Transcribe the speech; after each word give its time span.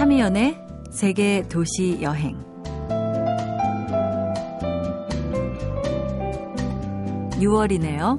참이연의 0.00 0.56
세계 0.90 1.46
도시 1.46 2.00
여행. 2.00 2.42
(6월이네요) 7.32 8.18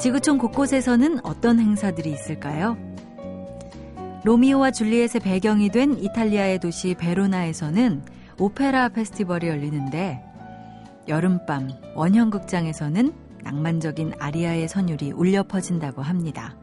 지구촌 0.00 0.38
곳곳에서는 0.38 1.20
어떤 1.22 1.60
행사들이 1.60 2.10
있을까요? 2.10 2.76
로미오와 4.24 4.72
줄리엣의 4.72 5.20
배경이 5.20 5.68
된 5.68 5.96
이탈리아의 5.96 6.58
도시 6.58 6.94
베로나에서는 6.94 8.02
오페라 8.40 8.88
페스티벌이 8.88 9.46
열리는데 9.46 10.24
여름밤 11.06 11.70
원형극장에서는 11.94 13.12
낭만적인 13.44 14.14
아리아의 14.18 14.66
선율이 14.66 15.12
울려 15.12 15.44
퍼진다고 15.44 16.02
합니다. 16.02 16.56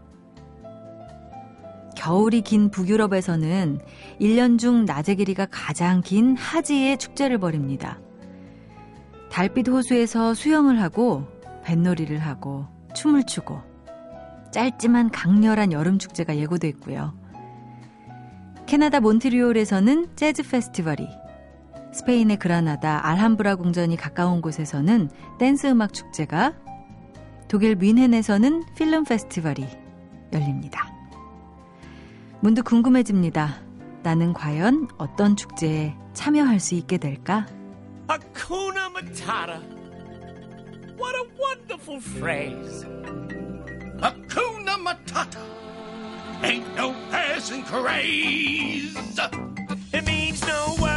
겨울이 2.02 2.42
긴 2.42 2.72
북유럽에서는 2.72 3.80
1년 4.20 4.58
중 4.58 4.86
낮의 4.86 5.18
길이가 5.18 5.46
가장 5.46 6.02
긴 6.02 6.36
하지의 6.36 6.98
축제를 6.98 7.38
벌입니다. 7.38 8.00
달빛 9.30 9.68
호수에서 9.68 10.34
수영을 10.34 10.82
하고 10.82 11.28
뱃놀이를 11.64 12.18
하고 12.18 12.66
춤을 12.96 13.28
추고 13.28 13.62
짧지만 14.52 15.12
강렬한 15.12 15.72
여름 15.72 16.00
축제가 16.00 16.38
예고돼 16.38 16.70
있고요. 16.70 17.14
캐나다 18.66 19.00
몬트리올에서는 19.00 20.16
재즈 20.16 20.50
페스티벌이 20.50 21.08
스페인의 21.94 22.38
그라나다 22.38 23.08
알함브라 23.08 23.58
궁전이 23.58 23.96
가까운 23.96 24.42
곳에서는 24.42 25.12
댄스 25.38 25.68
음악 25.68 25.94
축제가 25.94 26.56
독일 27.48 27.76
뮌헨에서는 27.76 28.64
필름 28.76 29.04
페스티벌이 29.04 29.68
열립니다. 30.34 31.01
문득 32.42 32.66
궁금해집니다. 32.66 33.62
나는 34.04 34.34
과연 34.34 34.88
어떤 34.98 35.36
축제에 35.36 35.96
참여할 36.14 36.60
수 36.60 36.76
있게 36.76 36.98
될까? 36.98 37.46
Hakuna 38.08 38.90
Matata. 38.90 39.62
What 40.98 41.16
a 41.16 41.24
wonderful 41.40 42.02
phrase. 42.02 42.86
Hakuna 44.02 44.76
Matata. 44.82 45.40
Ain't 46.44 46.66
no 46.76 46.94
passing 47.12 47.64
craze. 47.64 48.98
It 49.94 50.06
means 50.06 50.42
no 50.46 50.76
worries 50.82 50.91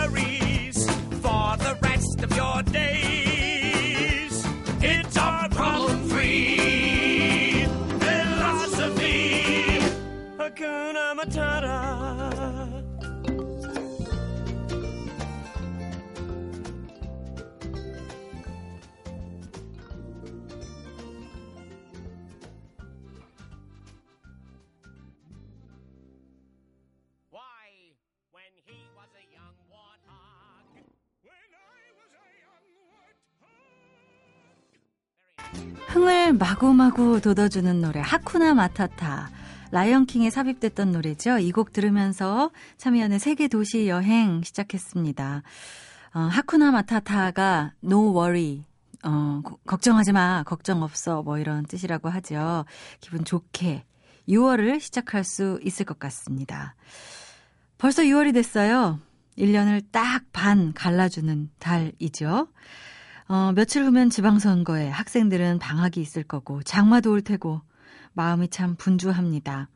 Hakuna 11.24 11.32
Matata. 11.32 12.84
Why, 27.30 27.40
when 28.32 28.52
he 28.66 28.76
was 28.94 29.08
a 29.16 29.24
young 29.32 29.56
warthog. 29.72 30.66
When 31.22 31.50
I 31.56 31.88
was 31.96 32.12
a 32.12 32.28
young 32.44 32.68
warthog. 32.92 33.54
흥을 35.88 36.34
마구마구 36.34 37.20
돋워주는 37.20 37.80
노래 37.80 38.00
하쿠나 38.00 38.52
마타타 38.54 39.30
라이언킹에 39.74 40.30
삽입됐던 40.30 40.92
노래죠. 40.92 41.38
이 41.38 41.50
곡 41.50 41.72
들으면서 41.72 42.50
참여연의 42.78 43.18
세계 43.18 43.48
도시 43.48 43.88
여행 43.88 44.42
시작했습니다. 44.42 45.42
어, 46.14 46.18
하쿠나 46.20 46.70
마타타가 46.70 47.72
no 47.84 48.16
worry 48.16 48.64
어, 49.02 49.40
고- 49.44 49.58
걱정하지 49.66 50.12
마, 50.12 50.44
걱정 50.44 50.82
없어, 50.82 51.22
뭐 51.22 51.38
이런 51.38 51.66
뜻이라고 51.66 52.08
하죠. 52.08 52.64
기분 53.00 53.24
좋게 53.24 53.84
6월을 54.28 54.80
시작할 54.80 55.24
수 55.24 55.58
있을 55.62 55.84
것 55.84 55.98
같습니다. 55.98 56.74
벌써 57.76 58.02
6월이 58.02 58.32
됐어요. 58.32 59.00
1년을 59.36 59.82
딱 59.90 60.22
반 60.32 60.72
갈라주는 60.72 61.50
달이죠. 61.58 62.46
어, 63.28 63.52
며칠 63.54 63.84
후면 63.84 64.08
지방선거에 64.10 64.88
학생들은 64.88 65.58
방학이 65.58 66.00
있을 66.00 66.22
거고, 66.22 66.62
장마도 66.62 67.10
올 67.10 67.20
테고, 67.22 67.60
마음이 68.14 68.48
참 68.48 68.74
분주합니다. 68.76 69.68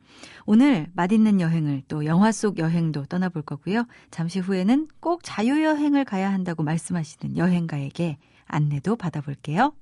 오늘 0.45 0.87
맛있는 0.93 1.39
여행을 1.39 1.83
또 1.87 2.05
영화 2.05 2.31
속 2.31 2.57
여행도 2.57 3.05
떠나볼 3.05 3.43
거고요. 3.43 3.85
잠시 4.11 4.39
후에는 4.39 4.87
꼭 4.99 5.21
자유여행을 5.23 6.05
가야 6.05 6.31
한다고 6.33 6.63
말씀하시는 6.63 7.37
여행가에게 7.37 8.17
안내도 8.45 8.95
받아볼게요. 8.95 9.73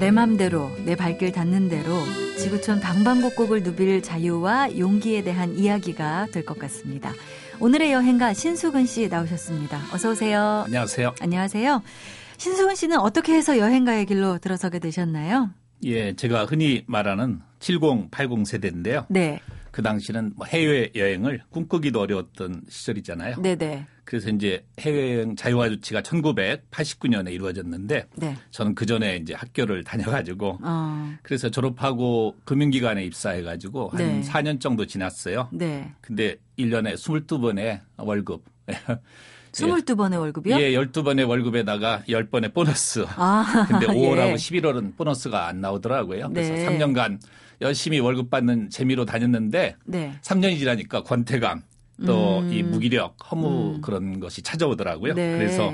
내 0.00 0.10
맘대로 0.10 0.70
내 0.86 0.96
발길 0.96 1.30
닿는 1.30 1.68
대로 1.68 1.92
지구촌 2.38 2.80
방방곡곡을 2.80 3.62
누빌 3.62 4.02
자유와 4.02 4.78
용기에 4.78 5.22
대한 5.22 5.58
이야기가 5.58 6.28
될 6.32 6.44
것 6.46 6.58
같습니다. 6.58 7.12
오늘의 7.60 7.92
여행가 7.92 8.32
신수근 8.32 8.86
씨 8.86 9.08
나오셨습니다. 9.08 9.78
어서 9.92 10.10
오세요. 10.12 10.62
안녕하세요. 10.66 11.14
안녕하세요. 11.20 11.82
신수근 12.38 12.74
씨는 12.76 12.98
어떻게 12.98 13.34
해서 13.34 13.58
여행가의 13.58 14.06
길로 14.06 14.38
들어서게 14.38 14.78
되셨나요? 14.78 15.50
예, 15.84 16.14
제가 16.16 16.46
흔히 16.46 16.82
말하는 16.86 17.40
70, 17.58 18.10
80 18.10 18.46
세대인데요. 18.46 19.04
네. 19.10 19.40
그 19.70 19.82
당시는 19.82 20.32
뭐 20.36 20.46
해외 20.46 20.90
여행을 20.94 21.42
꿈꾸기도 21.50 22.00
어려웠던 22.00 22.62
시절이잖아요. 22.68 23.40
네네. 23.40 23.86
그래서 24.04 24.30
이제 24.30 24.64
해외여행 24.80 25.36
자유화 25.36 25.68
조치가 25.68 26.02
1989년에 26.02 27.32
이루어졌는데 27.32 28.08
네. 28.16 28.36
저는 28.50 28.74
그 28.74 28.84
전에 28.84 29.16
이제 29.16 29.34
학교를 29.34 29.84
다녀가지고 29.84 30.58
어, 30.62 31.14
그래서 31.22 31.48
졸업하고 31.48 32.34
금융기관에 32.44 33.04
입사해가지고 33.04 33.90
한 33.90 33.98
네. 33.98 34.20
4년 34.22 34.60
정도 34.60 34.84
지났어요. 34.84 35.48
네. 35.52 35.92
근데 36.00 36.36
1년에 36.58 36.94
22번의 36.94 37.80
월급. 37.98 38.44
22번의 39.52 40.20
월급이요? 40.20 40.60
예, 40.60 40.72
12번의 40.72 41.28
월급에다가 41.28 42.02
10번의 42.08 42.54
보너스. 42.54 43.04
아, 43.16 43.66
근데 43.68 43.86
5월하고 43.86 44.30
예. 44.30 44.34
11월은 44.34 44.96
보너스가 44.96 45.46
안 45.46 45.60
나오더라고요. 45.60 46.30
그래서 46.30 46.52
네. 46.52 46.66
3년간 46.66 47.18
열심히 47.60 47.98
월급 47.98 48.30
받는 48.30 48.70
재미로 48.70 49.04
다녔는데 49.04 49.76
네. 49.84 50.12
3년이 50.22 50.58
지나니까 50.58 51.02
권태감 51.02 51.62
또 52.06 52.38
음. 52.38 52.52
이 52.52 52.62
무기력, 52.62 53.16
허무 53.30 53.80
그런 53.82 54.20
것이 54.20 54.40
찾아오더라고요. 54.42 55.14
네. 55.14 55.36
그래서 55.36 55.70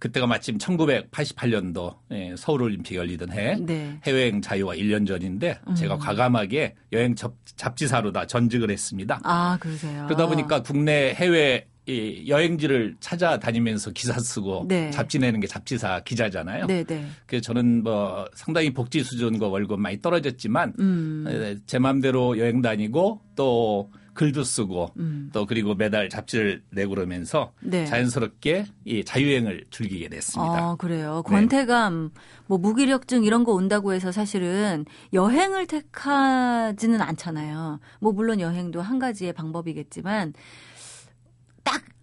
그때가 0.00 0.26
마침 0.26 0.58
1988년도 0.58 1.94
예, 2.12 2.34
서울올림픽 2.36 2.96
열리던 2.96 3.32
해 3.32 3.56
네. 3.60 3.98
해외여행 4.04 4.40
자유화 4.42 4.74
1년 4.74 5.06
전인데 5.06 5.60
제가 5.76 5.98
과감하게 5.98 6.74
여행 6.92 7.14
접- 7.14 7.36
잡지사로 7.44 8.10
다 8.10 8.26
전직을 8.26 8.70
했습니다. 8.70 9.20
아, 9.22 9.58
그러세요. 9.60 10.06
그러다 10.06 10.26
보니까 10.26 10.62
국내 10.62 11.12
해외 11.14 11.66
이 11.86 12.24
여행지를 12.28 12.96
찾아다니면서 13.00 13.92
기사 13.92 14.18
쓰고 14.18 14.66
네. 14.68 14.90
잡지 14.90 15.18
내는 15.18 15.40
게 15.40 15.46
잡지사 15.46 16.00
기자잖아요. 16.00 16.66
네 16.66 16.84
네. 16.84 17.06
그래서 17.26 17.42
저는 17.42 17.82
뭐 17.82 18.26
상당히 18.34 18.72
복지 18.72 19.02
수준과 19.02 19.48
월급 19.48 19.80
많이 19.80 20.00
떨어졌지만 20.00 20.74
음. 20.78 21.24
에, 21.26 21.56
제 21.66 21.78
마음대로 21.78 22.38
여행 22.38 22.60
다니고 22.62 23.22
또 23.34 23.90
글도 24.12 24.44
쓰고 24.44 24.90
음. 24.98 25.30
또 25.32 25.46
그리고 25.46 25.74
매달 25.74 26.10
잡지를 26.10 26.62
내고 26.70 26.90
그러면서 26.90 27.52
네. 27.60 27.86
자연스럽게 27.86 28.66
이 28.84 29.04
자유여행을 29.04 29.64
즐기게 29.70 30.08
됐습니다. 30.08 30.52
아, 30.58 30.76
그래요. 30.76 31.22
네. 31.26 31.34
권태감, 31.34 32.10
뭐 32.46 32.58
무기력증 32.58 33.24
이런 33.24 33.44
거 33.44 33.52
온다고 33.52 33.94
해서 33.94 34.12
사실은 34.12 34.84
여행을 35.14 35.66
택하지는 35.66 37.00
않잖아요. 37.00 37.80
뭐 38.00 38.12
물론 38.12 38.40
여행도 38.40 38.82
한 38.82 38.98
가지의 38.98 39.32
방법이겠지만 39.32 40.34
딱 40.34 40.40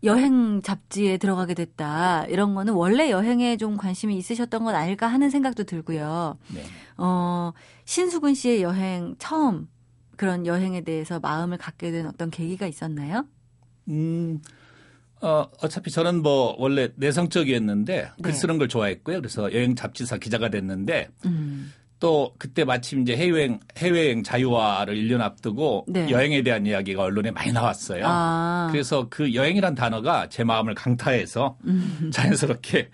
여행 0.08 0.62
잡지에 0.62 1.18
들어가게 1.18 1.54
됐다. 1.54 2.26
이런 2.26 2.56
거는 2.56 2.74
원래 2.74 3.12
여행에 3.12 3.58
좀 3.58 3.78
관심이 3.78 4.18
있으셨던 4.18 4.64
건 4.64 4.74
아닐까 4.74 5.08
하는 5.08 5.30
생각도 5.30 5.64
들고요. 5.64 6.38
네. 6.54 6.64
어, 6.98 7.54
신수근 7.86 8.34
씨의 8.34 8.64
여행 8.64 9.16
처음 9.20 9.68
그런 10.16 10.48
여행에 10.48 10.82
대해서 10.82 11.20
마음을 11.20 11.58
갖게 11.58 11.92
된 11.92 12.08
어떤 12.08 12.32
계기가 12.32 12.66
있었나요? 12.66 13.26
음, 13.90 14.42
어, 15.22 15.46
어차피 15.62 15.92
저는 15.92 16.22
뭐 16.22 16.56
원래 16.58 16.90
내성적이었는데 16.96 18.12
글 18.22 18.32
네. 18.32 18.38
쓰는 18.38 18.58
걸 18.58 18.68
좋아했고요. 18.68 19.18
그래서 19.18 19.52
여행 19.54 19.76
잡지사 19.76 20.18
기자가 20.18 20.50
됐는데 20.50 21.10
음. 21.26 21.72
또 22.00 22.34
그때 22.38 22.64
마침 22.64 23.02
이제 23.02 23.16
해외여행, 23.16 23.60
해외여행 23.78 24.24
자유화를 24.24 24.96
1년 24.96 25.22
앞두고 25.22 25.86
네. 25.88 26.10
여행에 26.10 26.44
대한 26.44 26.66
이야기가 26.66 27.04
언론에 27.04 27.32
많이 27.32 27.52
나왔어요. 27.52 28.04
아. 28.06 28.68
그래서 28.72 29.08
그 29.10 29.34
여행이란 29.34 29.76
단어가 29.76 30.30
제 30.30 30.44
마음을 30.44 30.76
강타해서 30.76 31.58
음. 31.66 32.10
자연스럽게 32.14 32.90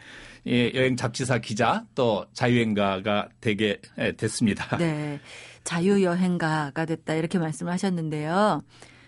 예, 0.48 0.72
여행 0.74 0.96
잡지사 0.96 1.40
기자 1.40 1.86
또 1.96 2.26
자유여행가가 2.34 3.30
되게 3.42 3.80
예, 3.98 4.14
됐습니다. 4.14 4.78
네. 4.78 5.20
자유여행가가 5.64 6.86
됐다 6.86 7.14
이렇게 7.16 7.40
말씀을 7.40 7.72
하셨는데요. 7.72 8.62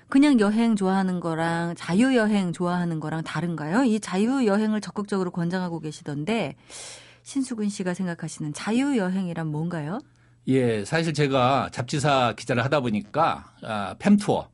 그냥 0.07 0.39
여행 0.39 0.75
좋아하는 0.75 1.19
거랑 1.19 1.75
자유여행 1.75 2.53
좋아하는 2.53 2.99
거랑 2.99 3.23
다른가요? 3.23 3.83
이 3.83 3.99
자유여행을 3.99 4.79
적극적으로 4.79 5.31
권장하고 5.31 5.79
계시던데 5.79 6.55
신수근 7.25 7.69
씨가 7.69 7.95
생각하시는 7.95 8.53
자유여행이란 8.53 9.47
뭔가요? 9.47 9.99
예, 10.47 10.85
사실 10.85 11.11
제가 11.11 11.69
잡지사 11.71 12.33
기자를 12.37 12.63
하다 12.63 12.81
보니까 12.81 13.51
아, 13.63 13.95
팸투어 13.97 14.47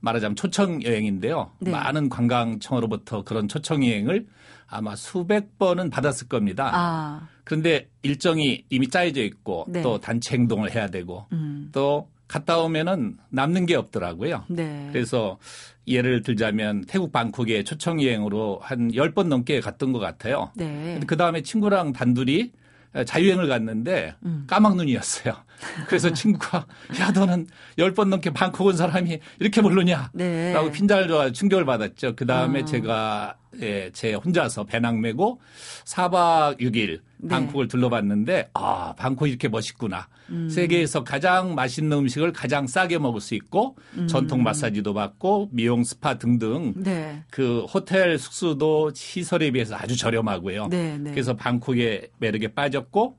말하자면 0.00 0.34
초청 0.34 0.82
여행인데요. 0.82 1.52
네. 1.60 1.70
많은 1.70 2.08
관광청으로부터 2.08 3.22
그런 3.22 3.48
초청 3.48 3.84
여행을 3.84 4.26
아마 4.66 4.96
수백 4.96 5.58
번은 5.58 5.90
받았을 5.90 6.28
겁니다. 6.28 6.70
아, 6.72 7.28
그런데 7.44 7.90
일정이 8.02 8.64
이미 8.70 8.88
짜여져 8.88 9.22
있고 9.22 9.66
네. 9.68 9.82
또 9.82 10.00
단체 10.00 10.34
행동을 10.34 10.74
해야 10.74 10.88
되고 10.88 11.26
음, 11.32 11.68
또 11.72 12.08
갔다 12.28 12.58
오면은 12.58 13.18
남는 13.30 13.66
게 13.66 13.74
없더라고요. 13.76 14.44
네. 14.48 14.88
그래서 14.92 15.38
예를 15.86 16.22
들자면 16.22 16.84
태국 16.86 17.12
방콕에 17.12 17.62
초청 17.62 18.02
여행으로 18.02 18.58
한 18.62 18.90
10번 18.90 19.28
넘게 19.28 19.60
갔던 19.60 19.92
것 19.92 20.00
같아요. 20.00 20.50
네. 20.56 21.00
그 21.06 21.16
다음에 21.16 21.42
친구랑 21.42 21.92
단둘이 21.92 22.52
자유여행을 23.04 23.46
갔는데 23.46 24.14
음. 24.24 24.44
까막눈이었어요. 24.48 25.34
그래서 25.88 26.12
친구가 26.12 26.66
야 27.00 27.10
너는 27.10 27.46
10번 27.78 28.08
넘게 28.08 28.30
방콕 28.30 28.66
온 28.66 28.76
사람이 28.76 29.18
이렇게 29.38 29.60
모르냐 29.60 30.10
네. 30.12 30.52
라고 30.52 30.70
핀잔을 30.70 31.08
줘서 31.08 31.32
충격을 31.32 31.64
받았죠. 31.64 32.14
그 32.16 32.26
다음에 32.26 32.62
아. 32.62 32.64
제가 32.64 33.36
예, 33.62 33.90
제 33.92 34.12
혼자서 34.14 34.64
배낭 34.64 35.00
메고 35.00 35.40
4박 35.84 36.60
6일 36.60 37.00
네. 37.18 37.28
방콕을 37.28 37.68
둘러봤는데 37.68 38.50
아 38.54 38.94
방콕 38.96 39.28
이렇게 39.28 39.48
멋있구나. 39.48 40.08
음. 40.28 40.48
세계에서 40.48 41.04
가장 41.04 41.54
맛있는 41.54 41.96
음식을 41.98 42.32
가장 42.32 42.66
싸게 42.66 42.98
먹을 42.98 43.20
수 43.20 43.34
있고 43.34 43.76
음. 43.96 44.06
전통 44.08 44.42
마사지도 44.42 44.92
받고 44.92 45.50
미용 45.52 45.84
스파 45.84 46.18
등등 46.18 46.74
네. 46.76 47.22
그 47.30 47.64
호텔 47.64 48.18
숙소도 48.18 48.92
시설에 48.94 49.50
비해서 49.50 49.76
아주 49.76 49.96
저렴하고요. 49.96 50.68
네, 50.68 50.98
네. 50.98 51.12
그래서 51.12 51.34
방콕의 51.34 52.08
매력에 52.18 52.48
빠졌고 52.48 53.16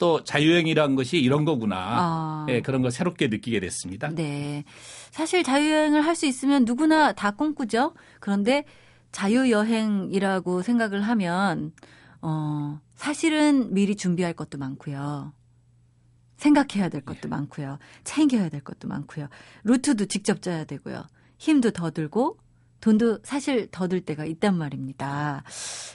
또 0.00 0.24
자유여행이라는 0.24 0.96
것이 0.96 1.18
이런 1.18 1.44
거구나. 1.44 1.76
아. 1.78 2.46
예, 2.48 2.60
그런 2.62 2.82
걸 2.82 2.90
새롭게 2.90 3.28
느끼게 3.28 3.60
됐습니다. 3.60 4.08
네. 4.08 4.64
사실 5.12 5.44
자유여행을 5.44 6.04
할 6.04 6.16
수 6.16 6.26
있으면 6.26 6.64
누구나 6.64 7.12
다 7.12 7.30
꿈꾸죠. 7.30 7.94
그런데 8.18 8.64
자유여행이라고 9.12 10.62
생각을 10.62 11.02
하면, 11.02 11.72
어, 12.22 12.80
사실은 12.96 13.72
미리 13.74 13.94
준비할 13.96 14.32
것도 14.32 14.58
많고요. 14.58 15.32
생각해야 16.36 16.88
될 16.88 17.02
것도 17.02 17.28
많고요. 17.28 17.78
챙겨야 18.04 18.48
될 18.48 18.62
것도 18.62 18.88
많고요. 18.88 19.28
루트도 19.64 20.06
직접 20.06 20.40
짜야 20.42 20.64
되고요. 20.64 21.04
힘도 21.38 21.70
더 21.70 21.90
들고 21.90 22.38
돈도 22.80 23.18
사실 23.22 23.68
더 23.70 23.86
들 23.88 24.00
때가 24.00 24.24
있단 24.24 24.56
말입니다. 24.56 25.42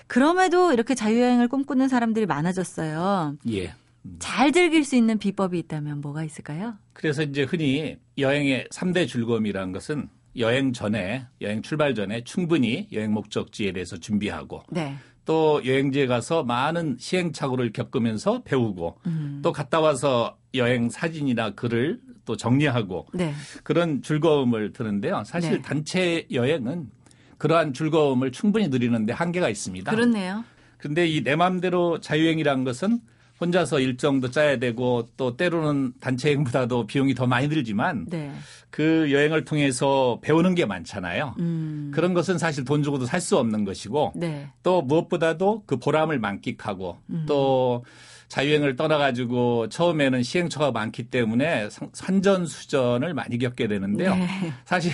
그럼에도 0.06 0.72
이렇게 0.72 0.94
자유여행을 0.94 1.48
꿈꾸는 1.48 1.88
사람들이 1.88 2.28
많아졌어요. 2.28 3.38
예. 3.50 3.74
잘 4.20 4.52
즐길 4.52 4.84
수 4.84 4.96
있는 4.96 5.18
비법이 5.18 5.58
있다면 5.60 6.02
뭐가 6.02 6.24
있을까요? 6.24 6.76
그래서 6.94 7.24
이제 7.24 7.44
흔히 7.44 7.98
여행의 8.18 8.68
3대 8.72 9.08
즐거움이라는 9.08 9.72
것은 9.74 10.10
여행 10.38 10.74
전에, 10.74 11.26
여행 11.42 11.62
출발 11.62 11.96
전에 11.96 12.24
충분히 12.24 12.88
여행 12.92 13.14
목적지에 13.14 13.72
대해서 13.72 13.98
준비하고 13.98 14.64
네. 14.70 14.96
또 15.24 15.62
여행지에 15.66 16.08
가서 16.08 16.44
많은 16.44 16.98
시행착오를 17.00 17.72
겪으면서 17.74 18.44
배우고 18.44 19.00
음. 19.08 19.40
또 19.44 19.52
갔다 19.52 19.80
와서 19.80 20.38
여행 20.54 20.90
사진이나 20.90 21.52
글을 21.56 22.00
또 22.26 22.36
정리하고 22.38 23.08
네. 23.14 23.34
그런 23.64 24.02
즐거움을 24.02 24.74
드는데요. 24.74 25.24
사실 25.26 25.52
네. 25.54 25.62
단체 25.62 26.28
여행은 26.32 26.90
그러한 27.38 27.74
즐거움을 27.74 28.32
충분히 28.32 28.68
누리는데 28.68 29.14
한계가 29.14 29.50
있습니다. 29.50 29.90
그렇네요. 29.92 30.44
근데 30.78 31.08
이 31.08 31.24
내 31.24 31.36
마음대로 31.36 32.00
자유여행이란 32.00 32.64
것은 32.64 33.00
혼자서 33.40 33.80
일정도 33.80 34.32
짜야 34.32 34.58
되고 34.60 35.08
또 35.18 35.36
때로는 35.36 35.94
단체 36.00 36.30
여행보다도 36.30 36.88
비용이 36.88 37.16
더 37.16 37.28
많이 37.28 37.50
들지만 37.50 38.06
네. 38.10 38.32
그 38.70 39.12
여행을 39.12 39.44
통해서 39.46 40.20
배우는 40.22 40.56
게 40.56 40.66
많잖아요. 40.66 41.36
음. 41.40 41.92
그런 41.94 42.14
것은 42.14 42.38
사실 42.38 42.64
돈 42.64 42.82
주고도 42.84 43.06
살 43.06 43.20
수 43.20 43.38
없는 43.38 43.66
것이고 43.66 44.14
네. 44.16 44.50
또 44.62 44.82
무엇보다도 44.84 45.64
그 45.66 45.78
보람을 45.78 46.20
만끽하고 46.20 46.98
음. 47.10 47.26
또 47.28 47.84
자유여행을 48.28 48.76
떠나가지고 48.76 49.70
처음에는 49.70 50.24
시행처가 50.24 50.72
많기 50.72 51.04
때문에 51.04 51.70
상- 51.70 51.90
산전수전을 51.94 53.14
많이 53.14 53.38
겪게 53.38 53.68
되는데요. 53.68 54.16
네. 54.16 54.28
사실 54.66 54.92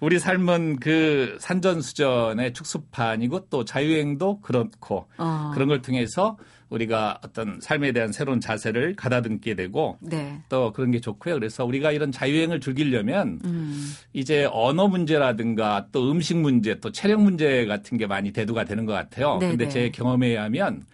우리 0.00 0.18
삶은 0.18 0.78
그 0.80 1.36
산전수전의 1.40 2.52
축소판이고 2.52 3.46
또 3.50 3.64
자유여행도 3.64 4.40
그렇고 4.40 5.06
어. 5.18 5.50
그런 5.54 5.68
걸 5.68 5.82
통해서 5.82 6.36
우리가 6.68 7.20
어떤 7.24 7.60
삶에 7.60 7.92
대한 7.92 8.10
새로운 8.10 8.40
자세를 8.40 8.96
가다듬게 8.96 9.54
되고 9.54 9.98
네. 10.00 10.40
또 10.48 10.72
그런 10.72 10.90
게 10.90 11.00
좋고요. 11.00 11.34
그래서 11.34 11.64
우리가 11.64 11.92
이런 11.92 12.10
자유여행을 12.10 12.60
즐기려면 12.60 13.40
음. 13.44 13.92
이제 14.12 14.48
언어 14.50 14.88
문제라든가 14.88 15.86
또 15.92 16.10
음식 16.10 16.36
문제 16.36 16.80
또 16.80 16.90
체력 16.90 17.22
문제 17.22 17.66
같은 17.66 17.98
게 17.98 18.06
많이 18.08 18.32
대두가 18.32 18.64
되는 18.64 18.84
것 18.84 18.92
같아요. 18.94 19.38
네네. 19.38 19.50
근데 19.56 19.68
제 19.68 19.90
경험에 19.90 20.26
의하면 20.28 20.84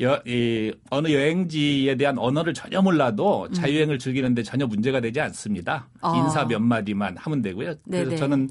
여, 0.00 0.22
이 0.26 0.72
어느 0.90 1.08
여행지에 1.08 1.96
대한 1.96 2.18
언어를 2.18 2.54
전혀 2.54 2.80
몰라도 2.80 3.48
자유여행을 3.50 3.98
즐기는데 3.98 4.42
전혀 4.42 4.66
문제가 4.66 5.00
되지 5.00 5.20
않습니다. 5.20 5.88
음. 5.94 5.98
아. 6.02 6.16
인사 6.16 6.44
몇 6.44 6.60
마디만 6.60 7.16
하면 7.16 7.42
되고요. 7.42 7.74
네네. 7.84 8.04
그래서 8.04 8.16
저는 8.16 8.48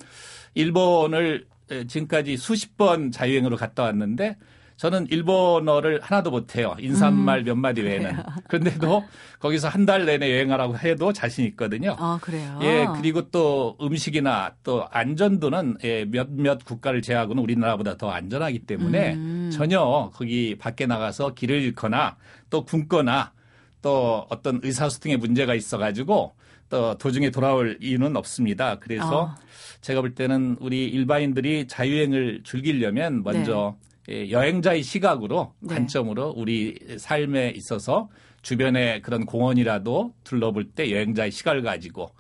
일본을 0.56 1.46
에, 1.70 1.86
지금까지 1.86 2.38
수십 2.38 2.78
번 2.78 3.12
자유여행으로 3.12 3.56
갔다 3.56 3.84
왔는데 3.84 4.36
저는 4.78 5.08
일본어를 5.10 6.00
하나도 6.02 6.30
못해요. 6.30 6.76
인사말 6.80 7.44
몇 7.44 7.56
마디 7.56 7.82
외에는. 7.82 8.12
그런데도 8.48 9.04
거기서 9.40 9.68
한 9.70 9.88
달 9.88 10.06
내내 10.06 10.30
여행하라고 10.32 10.78
해도 10.78 11.14
자신 11.14 11.46
있거든요. 11.46 11.96
아, 11.98 12.20
그래요. 12.22 12.60
예, 12.62 12.86
그리고 12.98 13.30
또 13.32 13.78
음식이나 13.82 14.54
또 14.64 14.86
안전도는 14.92 15.78
예, 15.86 16.06
몇몇 16.06 16.64
국가를 16.66 17.02
제외하고는 17.02 17.42
우리나라보다 17.42 17.96
더 17.98 18.10
안전하기 18.12 18.60
때문에 18.60 19.14
음. 19.14 19.50
전혀 19.52 20.12
거기 20.14 20.56
밖에 20.60 20.86
나가서 20.86 21.34
길을 21.36 21.62
잃거나 21.62 22.18
또 22.50 22.66
굶거나 22.66 23.32
또 23.82 24.26
어떤 24.30 24.60
의사소통에 24.62 25.16
문제가 25.18 25.56
있어가지고 25.56 26.34
또 26.70 26.98
도중에 26.98 27.30
돌아올 27.30 27.78
이유는 27.82 28.18
없습니다. 28.18 28.78
그래서 28.80 29.28
아. 29.28 29.36
제가 29.80 30.02
볼 30.02 30.14
때는 30.16 30.58
우리 30.60 30.86
일반인들이 30.90 31.68
자유여행을 31.68 32.42
즐기려면 32.44 33.24
먼저 33.24 33.76
예, 33.82 33.87
여행자의 34.08 34.84
시각으로 34.84 35.54
네. 35.60 35.76
관점으로 35.76 36.34
우리 36.36 36.78
삶에 36.98 37.52
있어서 37.56 38.10
주변에 38.42 39.02
그런 39.02 39.26
공원이라도 39.26 40.14
둘러볼 40.24 40.72
때 40.72 40.92
여행자의 40.92 41.32
시각을 41.32 41.62
가지고 41.64 42.12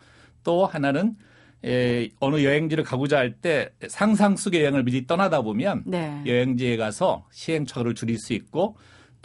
또 0.43 0.65
하나는 0.65 1.15
에, 1.63 2.09
어느 2.19 2.43
여행지를 2.43 2.83
가고자 2.83 3.17
할 3.17 3.35
때 3.41 3.69
상상 3.87 4.35
속의 4.35 4.61
여행을 4.61 4.83
미리 4.83 5.07
떠나다 5.07 5.41
보면 5.41 5.83
네. 5.85 6.21
여행지에 6.25 6.77
가서 6.77 7.25
시행착오를 7.31 7.95
줄일 7.95 8.17
수 8.19 8.33
있고 8.33 8.77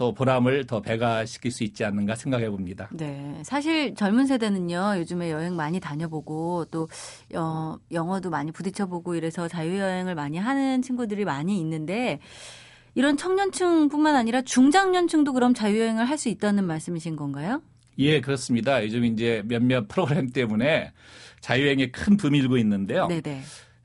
또 0.02 0.12
보람을 0.12 0.66
더 0.66 0.80
배가시킬 0.82 1.52
수 1.52 1.62
있지 1.62 1.84
않는가 1.84 2.16
생각해 2.16 2.50
봅니다. 2.50 2.88
네. 2.90 3.40
사실 3.44 3.94
젊은 3.94 4.26
세대는요, 4.26 4.94
요즘에 4.96 5.30
여행 5.30 5.54
많이 5.54 5.78
다녀보고 5.78 6.64
또, 6.72 6.88
어, 7.36 7.76
영어도 7.92 8.28
많이 8.28 8.50
부딪혀보고 8.50 9.14
이래서 9.14 9.46
자유여행을 9.46 10.16
많이 10.16 10.38
하는 10.38 10.82
친구들이 10.82 11.24
많이 11.24 11.60
있는데, 11.60 12.18
이런 12.96 13.16
청년층 13.16 13.88
뿐만 13.88 14.16
아니라 14.16 14.42
중장년층도 14.42 15.34
그럼 15.34 15.54
자유여행을 15.54 16.04
할 16.08 16.18
수 16.18 16.28
있다는 16.28 16.64
말씀이신 16.66 17.14
건가요? 17.14 17.62
예, 17.98 18.20
그렇습니다. 18.20 18.82
요즘 18.84 19.04
이제 19.04 19.42
몇몇 19.46 19.86
프로그램 19.86 20.30
때문에 20.30 20.92
자유여행에 21.42 21.92
큰 21.92 22.16
붐이 22.16 22.38
일고 22.38 22.58
있는데요. 22.58 23.06
네네. 23.06 23.42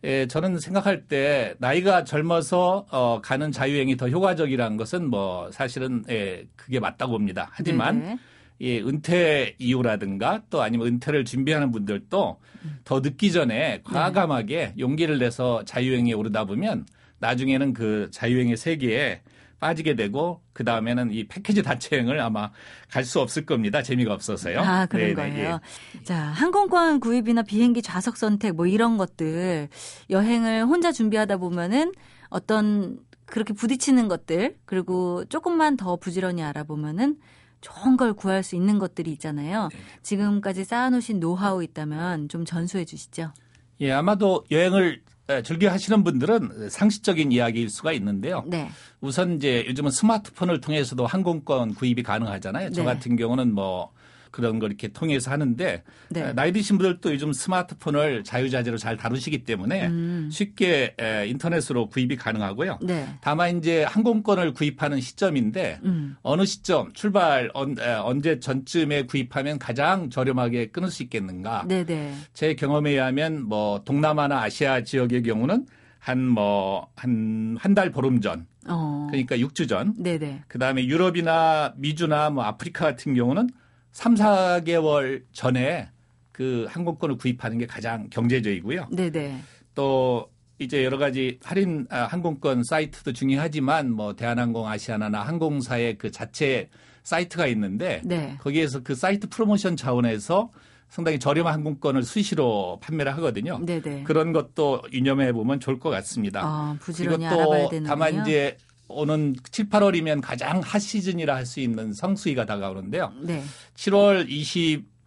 예, 0.07 0.25
저는 0.25 0.57
생각할 0.57 1.03
때 1.03 1.53
나이가 1.59 2.05
젊어서 2.05 2.85
어, 2.91 3.19
가는 3.21 3.51
자유여행이 3.51 3.97
더 3.97 4.07
효과적이라는 4.07 4.77
것은 4.77 5.09
뭐 5.09 5.51
사실은 5.51 6.05
예, 6.09 6.47
그게 6.55 6.79
맞다고 6.79 7.11
봅니다. 7.11 7.49
하지만 7.51 7.99
네네. 7.99 8.17
예, 8.61 8.79
은퇴 8.79 9.55
이후라든가 9.59 10.43
또 10.49 10.61
아니면 10.61 10.87
은퇴를 10.87 11.25
준비하는 11.25 11.71
분들도 11.71 12.39
더 12.85 12.99
늦기 13.01 13.33
전에 13.33 13.81
과감하게 13.83 14.75
용기를 14.79 15.19
내서 15.19 15.65
자유여행에 15.65 16.13
오르다 16.13 16.45
보면 16.45 16.85
나중에는 17.19 17.73
그 17.73 18.07
자유여행의 18.11 18.55
세계에 18.55 19.21
빠지게 19.59 19.95
되고 19.95 20.41
그 20.53 20.63
다음에는 20.63 21.11
이 21.11 21.27
패키지 21.27 21.63
단체여행을 21.63 22.19
아마 22.19 22.51
갈 22.91 23.03
수 23.03 23.19
없을 23.21 23.45
겁니다. 23.45 23.81
재미가 23.81 24.13
없어서요. 24.13 24.59
아, 24.59 24.85
그런 24.85 25.13
네네, 25.13 25.13
거예요. 25.15 25.59
예. 25.97 26.03
자, 26.03 26.17
항공권 26.17 26.99
구입이나 26.99 27.41
비행기 27.43 27.81
좌석 27.81 28.17
선택 28.17 28.55
뭐 28.55 28.67
이런 28.67 28.97
것들 28.97 29.69
여행을 30.09 30.65
혼자 30.65 30.91
준비하다 30.91 31.37
보면은 31.37 31.93
어떤 32.29 32.99
그렇게 33.25 33.53
부딪히는 33.53 34.07
것들 34.07 34.57
그리고 34.65 35.23
조금만 35.25 35.77
더 35.77 35.95
부지런히 35.95 36.43
알아보면은 36.43 37.17
좋은 37.61 37.97
걸 37.97 38.13
구할 38.13 38.43
수 38.43 38.55
있는 38.55 38.77
것들이 38.79 39.11
있잖아요. 39.13 39.69
네. 39.71 39.79
지금까지 40.03 40.63
쌓아놓으신 40.63 41.19
노하우 41.19 41.63
있다면 41.63 42.29
좀 42.29 42.45
전수해 42.45 42.85
주시죠. 42.85 43.33
예, 43.81 43.91
아마도 43.91 44.43
여행을 44.51 45.01
에, 45.29 45.41
즐겨 45.43 45.69
하시는 45.69 46.03
분들은 46.03 46.69
상식적인 46.69 47.31
이야기일 47.31 47.69
수가 47.69 47.91
있는데요. 47.93 48.43
네. 48.47 48.69
우선 49.01 49.35
이제 49.35 49.65
요즘은 49.67 49.91
스마트폰을 49.91 50.61
통해서도 50.61 51.05
항공권 51.05 51.73
구입이 51.75 52.03
가능하잖아요. 52.03 52.71
저 52.71 52.81
네. 52.81 52.85
같은 52.85 53.15
경우는 53.15 53.53
뭐 53.53 53.91
그런 54.37 54.59
걸 54.59 54.69
이렇게 54.69 54.89
통해서 54.89 55.31
하는데 55.31 55.83
네. 56.09 56.21
에, 56.21 56.31
나이 56.33 56.51
드신 56.51 56.77
분들도 56.77 57.11
요즘 57.11 57.33
스마트폰을 57.33 58.23
자유자재로 58.23 58.77
잘 58.77 58.95
다루시기 58.95 59.43
때문에 59.45 59.87
음. 59.87 60.29
쉽게 60.31 60.93
에, 60.99 61.27
인터넷으로 61.27 61.87
구입이 61.89 62.17
가능하고요. 62.17 62.77
네. 62.83 63.07
다만 63.19 63.57
이제 63.57 63.83
항공권을 63.85 64.53
구입하는 64.53 65.01
시점인데 65.01 65.79
음. 65.85 66.17
어느 66.21 66.45
시점 66.45 66.93
출발 66.93 67.49
언제 67.53 68.39
전쯤에 68.39 69.07
구입하면 69.07 69.57
가장 69.57 70.11
저렴하게 70.11 70.67
끊을 70.67 70.91
수 70.91 71.01
있겠는가? 71.01 71.65
네, 71.67 71.83
네. 71.83 72.13
제 72.33 72.53
경험에 72.53 72.91
의하면 72.91 73.41
뭐 73.41 73.81
동남아나 73.85 74.39
아시아 74.43 74.83
지역의 74.83 75.23
경우는 75.23 75.65
한 75.99 76.19
뭐 76.29 76.87
한 76.95 77.57
한 77.59 77.73
달 77.73 77.89
보름 77.91 78.21
전 78.21 78.45
어. 78.67 79.07
그러니까 79.09 79.35
6주 79.37 79.67
전 79.67 79.95
네, 79.97 80.19
네. 80.19 80.43
그다음에 80.47 80.85
유럽이나 80.85 81.73
미주나 81.77 82.29
뭐 82.29 82.43
아프리카 82.43 82.85
같은 82.85 83.15
경우는 83.15 83.49
3, 83.97 84.13
4개월 84.13 85.23
전에 85.31 85.89
그 86.31 86.67
항공권을 86.69 87.17
구입하는 87.17 87.57
게 87.57 87.65
가장 87.65 88.07
경제적이고요. 88.11 88.89
네, 88.91 89.09
네. 89.09 89.39
또 89.73 90.29
이제 90.59 90.85
여러 90.85 90.99
가지 90.99 91.39
할인 91.43 91.87
아, 91.89 92.03
항공권 92.03 92.63
사이트도 92.63 93.13
중요하지만 93.13 93.91
뭐 93.91 94.15
대한항공 94.15 94.67
아시아나나 94.67 95.23
항공사의 95.23 95.97
그 95.97 96.11
자체 96.11 96.69
사이트가 97.01 97.47
있는데 97.47 98.03
네. 98.05 98.37
거기에서 98.39 98.83
그 98.83 98.93
사이트 98.93 99.29
프로모션 99.29 99.75
차원에서 99.75 100.51
상당히 100.89 101.17
저렴한 101.17 101.55
항공권을 101.55 102.03
수시로 102.03 102.79
판매를 102.83 103.15
하거든요. 103.15 103.59
네, 103.65 103.81
네. 103.81 104.03
그런 104.03 104.31
것도 104.31 104.83
유념해 104.93 105.33
보면 105.33 105.59
좋을 105.59 105.79
것 105.79 105.89
같습니다. 105.89 106.41
아, 106.43 106.77
부지런히 106.79 107.25
그리고 107.25 107.33
알아봐야 107.33 107.63
또 107.63 107.69
되는군요. 107.71 107.89
다만 107.89 108.21
이제 108.21 108.57
오는 108.87 109.35
7, 109.51 109.69
8월이면 109.69 110.21
가장 110.21 110.61
핫 110.63 110.79
시즌이라 110.79 111.35
할 111.35 111.45
수 111.45 111.59
있는 111.59 111.93
성수기가 111.93 112.45
다가오는데요. 112.45 113.13
네. 113.21 113.41
7월 113.75 114.27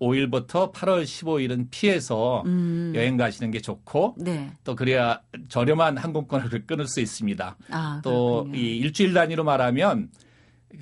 25일부터 0.01 0.73
8월 0.73 1.05
15일은 1.05 1.67
피해서 1.71 2.43
음. 2.47 2.93
여행 2.95 3.17
가시는 3.17 3.51
게 3.51 3.61
좋고 3.61 4.17
네. 4.19 4.51
또 4.65 4.75
그래야 4.75 5.21
저렴한 5.49 5.99
항공권을 5.99 6.67
끊을 6.67 6.87
수 6.87 7.01
있습니다. 7.01 7.57
아, 7.71 8.01
또 8.03 8.45
그렇군요. 8.45 8.59
이 8.59 8.77
일주일 8.79 9.13
단위로 9.13 9.45
말하면 9.45 10.09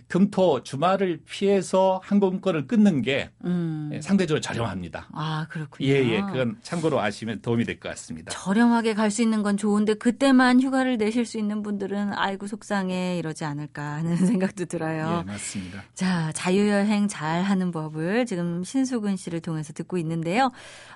금토 0.07 0.63
주말을 0.63 1.21
피해서 1.25 2.01
항공권을 2.05 2.67
끊는 2.67 3.03
게 3.03 3.31
음. 3.45 3.91
상대적으로 4.03 4.41
저렴합니다. 4.41 5.09
아, 5.13 5.47
그렇군요. 5.49 5.89
예, 5.89 5.95
예. 6.11 6.21
그건 6.21 6.59
참고로 6.63 7.01
아시면 7.01 7.41
도움이 7.41 7.65
될 7.65 7.79
것 7.81 7.89
같습니다. 7.91 8.31
저렴하게 8.31 8.95
갈 8.95 9.11
수 9.11 9.23
있는 9.23 9.43
건 9.43 9.57
좋은데 9.57 9.95
그때만 9.95 10.61
휴가를 10.61 10.99
내실 10.99 11.25
수 11.25 11.39
있는 11.39 11.63
분들은 11.63 12.13
아이고 12.13 12.47
속상해 12.47 13.19
이러지 13.19 13.45
않을까 13.45 13.83
하는 13.95 14.17
생각도 14.53 14.67
들어요. 14.67 15.23
예, 15.27 15.31
맞습니다. 15.33 15.83
자, 15.95 16.31
자유여행 16.33 17.09
잘 17.09 17.43
하는 17.43 17.71
법을 17.71 18.27
지금 18.27 18.63
신수근 18.65 19.17
씨를 19.17 19.41
통해서 19.41 19.73
듣고 19.73 19.97
있는데요. 19.99 20.51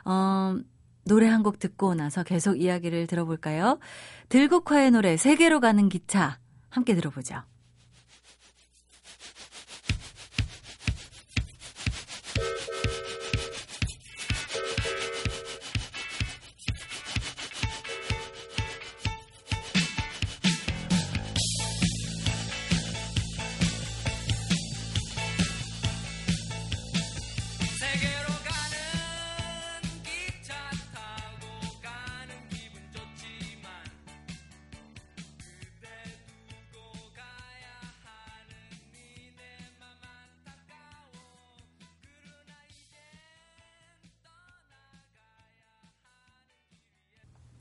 어, 0.05 0.57
노래 1.05 1.27
한 1.29 1.43
곡 1.43 1.59
듣고 1.59 1.95
나서 1.95 2.23
계속 2.23 2.61
이야기를 2.61 3.07
들어볼까요? 3.09 3.79
들국화의 4.29 4.91
노래 4.93 5.17
세계로 5.17 5.59
가는 5.61 5.89
기차 5.89 6.39
함께 6.71 6.95
들어보죠. 6.95 7.43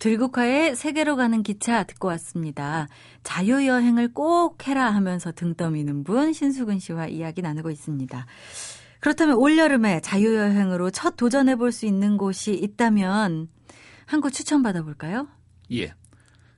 들국화의 0.01 0.75
세계로 0.75 1.15
가는 1.15 1.43
기차 1.43 1.83
듣고 1.83 2.07
왔습니다. 2.07 2.87
자유여행을 3.21 4.15
꼭 4.15 4.67
해라 4.67 4.89
하면서 4.89 5.31
등 5.31 5.53
떠미는 5.53 6.03
분 6.03 6.33
신수근 6.33 6.79
씨와 6.79 7.05
이야기 7.05 7.43
나누고 7.43 7.69
있습니다. 7.69 8.25
그렇다면 8.99 9.35
올여름에 9.37 9.99
자유여행으로 9.99 10.89
첫 10.89 11.15
도전해 11.17 11.55
볼 11.55 11.71
수 11.71 11.85
있는 11.85 12.17
곳이 12.17 12.53
있다면 12.55 13.47
한 14.07 14.21
곳 14.21 14.31
추천받아 14.33 14.81
볼까요? 14.81 15.27
예. 15.71 15.93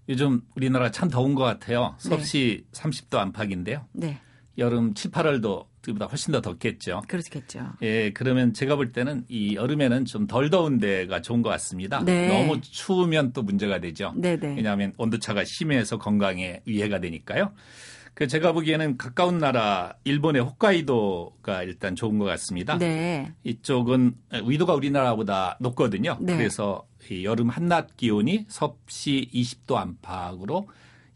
요즘 0.07 0.41
우리나라 0.55 0.89
참 0.89 1.09
더운 1.09 1.35
것 1.35 1.43
같아요. 1.43 1.95
네. 2.01 2.09
섭씨 2.09 2.65
30도 2.71 3.17
안팎인데요. 3.17 3.85
네, 3.91 4.21
여름 4.57 4.93
7, 4.93 5.11
8월도 5.11 5.65
그보다 5.81 6.05
훨씬 6.05 6.31
더 6.31 6.41
덥겠죠. 6.41 7.01
그렇겠죠. 7.07 7.73
예, 7.81 8.11
그러면 8.11 8.53
제가 8.53 8.75
볼 8.75 8.91
때는 8.91 9.25
이 9.27 9.55
여름에는 9.55 10.05
좀 10.05 10.27
덜 10.27 10.49
더운 10.49 10.77
데가 10.77 11.21
좋은 11.21 11.41
것 11.41 11.49
같습니다. 11.49 12.01
네. 12.03 12.27
너무 12.29 12.61
추우면 12.61 13.33
또 13.33 13.43
문제가 13.43 13.79
되죠. 13.79 14.13
네네. 14.15 14.55
왜냐하면 14.55 14.93
온도차가 14.97 15.43
심해서 15.43 15.97
건강에 15.97 16.61
위해가 16.65 16.99
되니까요. 16.99 17.51
그 18.13 18.27
제가 18.27 18.51
보기에는 18.51 18.97
가까운 18.97 19.39
나라 19.39 19.95
일본의 20.03 20.43
홋카이도가 20.43 21.63
일단 21.63 21.95
좋은 21.95 22.19
것 22.19 22.25
같습니다. 22.25 22.77
네. 22.77 23.33
이쪽은 23.43 24.13
위도가 24.45 24.75
우리나라보다 24.75 25.57
높거든요. 25.59 26.17
네. 26.21 26.37
그래서 26.37 26.85
이 27.09 27.25
여름 27.25 27.49
한낮 27.49 27.97
기온이 27.97 28.45
섭씨 28.47 29.29
20도 29.33 29.75
안팎으로 29.75 30.67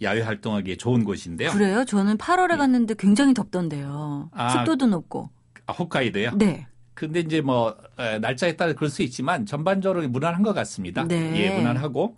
야외 0.01 0.22
활동하기에 0.22 0.77
좋은 0.77 1.04
곳인데요. 1.04 1.51
그래요? 1.51 1.86
저는 1.86 2.18
8월에 2.18 2.58
갔는데 2.58 2.96
굉장히 2.98 3.34
덥던데요. 3.34 4.30
아. 4.34 4.50
습도도 4.50 4.88
높고. 4.88 5.30
아, 5.66 5.74
홋카이도요? 5.74 6.32
네. 6.38 6.68
근데 6.94 7.20
이제 7.20 7.42
뭐 7.42 7.75
에, 8.00 8.20
날짜에 8.20 8.56
따라 8.56 8.74
그럴 8.74 8.89
수 8.89 9.04
있지만 9.04 9.46
전반적으로 9.46 10.08
무난한 10.08 10.42
것 10.42 10.54
같습니다. 10.54 11.04
네. 11.08 11.32
예, 11.36 11.56
무난하고 11.56 12.16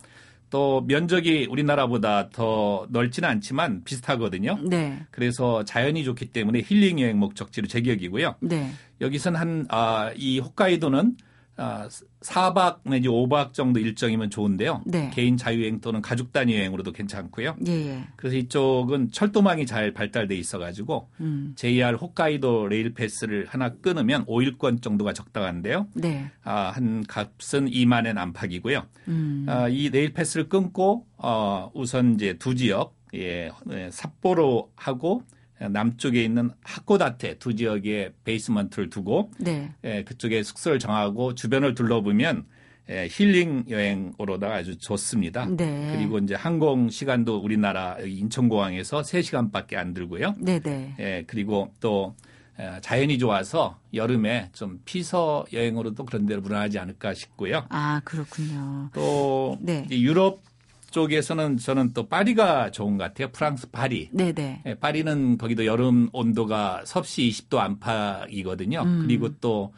또 0.48 0.82
면적이 0.86 1.46
우리나라보다 1.50 2.30
더 2.30 2.86
넓지는 2.90 3.28
않지만 3.28 3.84
비슷하거든요. 3.84 4.58
네. 4.62 4.98
그래서 5.10 5.64
자연이 5.64 6.02
좋기 6.02 6.26
때문에 6.32 6.62
힐링 6.64 7.00
여행 7.00 7.18
목적지로 7.18 7.66
제격이고요. 7.68 8.36
네. 8.40 8.70
여기선 9.00 9.36
한, 9.36 9.66
아, 9.68 10.10
이 10.16 10.40
홋카이도는 10.40 11.16
아, 11.60 11.88
4박 12.22 12.88
내지 12.88 13.06
5박 13.08 13.52
정도 13.52 13.80
일정이면 13.80 14.30
좋은데요. 14.30 14.82
네. 14.86 15.10
개인 15.12 15.36
자유여행 15.36 15.80
또는 15.82 16.00
가족 16.00 16.32
단위 16.32 16.56
여행으로도 16.56 16.92
괜찮고요. 16.92 17.56
예, 17.66 17.72
예. 17.72 18.04
그래서 18.16 18.36
이쪽은 18.36 19.12
철도망이 19.12 19.66
잘 19.66 19.92
발달돼 19.92 20.34
있어가지고 20.36 21.10
음. 21.20 21.52
JR 21.56 21.96
홋카이도 21.96 22.68
rail 22.68 22.94
pass를 22.94 23.46
하나 23.46 23.68
끊으면 23.74 24.24
5일권 24.24 24.80
정도가 24.80 25.12
적당한데요. 25.12 25.88
네. 25.94 26.30
아, 26.42 26.70
한 26.74 27.04
값은 27.06 27.68
2만 27.68 28.06
엔 28.06 28.16
안팎이고요. 28.16 28.86
음. 29.08 29.46
아, 29.46 29.68
이 29.68 29.90
rail 29.90 30.14
pass를 30.14 30.48
끊고 30.48 31.06
어, 31.18 31.70
우선 31.74 32.14
이제 32.14 32.38
두 32.38 32.54
지역 32.54 32.96
예, 33.14 33.50
예, 33.70 33.90
삿포로 33.90 34.70
하고 34.76 35.24
남쪽에 35.68 36.24
있는 36.24 36.50
하코다테 36.62 37.38
두 37.38 37.54
지역에 37.54 38.12
베이스먼트를 38.24 38.90
두고 38.90 39.30
네. 39.38 39.72
예, 39.84 40.04
그쪽에 40.04 40.42
숙소를 40.42 40.78
정하고 40.78 41.34
주변을 41.34 41.74
둘러보면 41.74 42.46
예, 42.88 43.06
힐링 43.10 43.64
여행으로다가 43.68 44.56
아주 44.56 44.76
좋습니다. 44.78 45.46
네. 45.46 45.94
그리고 45.96 46.18
이제 46.18 46.34
항공 46.34 46.88
시간도 46.88 47.38
우리나라 47.38 47.96
인천공항에서 48.00 49.02
3시간밖에 49.02 49.76
안 49.76 49.94
들고요. 49.94 50.34
네, 50.38 50.58
네. 50.58 50.94
예, 50.98 51.24
그리고 51.26 51.72
또 51.78 52.16
에, 52.58 52.80
자연이 52.80 53.18
좋아서 53.18 53.78
여름에 53.94 54.50
좀 54.52 54.80
피서 54.84 55.44
여행으로도 55.52 56.04
그런 56.04 56.26
데로 56.26 56.40
무난하지 56.40 56.78
않을까 56.78 57.14
싶고요. 57.14 57.64
아, 57.68 58.00
그렇군요. 58.04 58.90
또 58.92 59.56
네. 59.60 59.86
유럽 59.90 60.42
쪽에서는 60.90 61.56
저는 61.56 61.92
또 61.92 62.08
파리가 62.08 62.70
좋은 62.70 62.96
것 62.98 63.04
같아요. 63.04 63.28
프랑스 63.32 63.70
파리. 63.70 64.10
네네. 64.12 64.62
예, 64.66 64.74
파리는 64.74 65.38
거기도 65.38 65.64
여름 65.66 66.08
온도가 66.12 66.82
섭씨 66.84 67.28
20도 67.28 67.58
안팎이거든요. 67.58 68.82
음. 68.82 69.02
그리고 69.02 69.34
또 69.40 69.72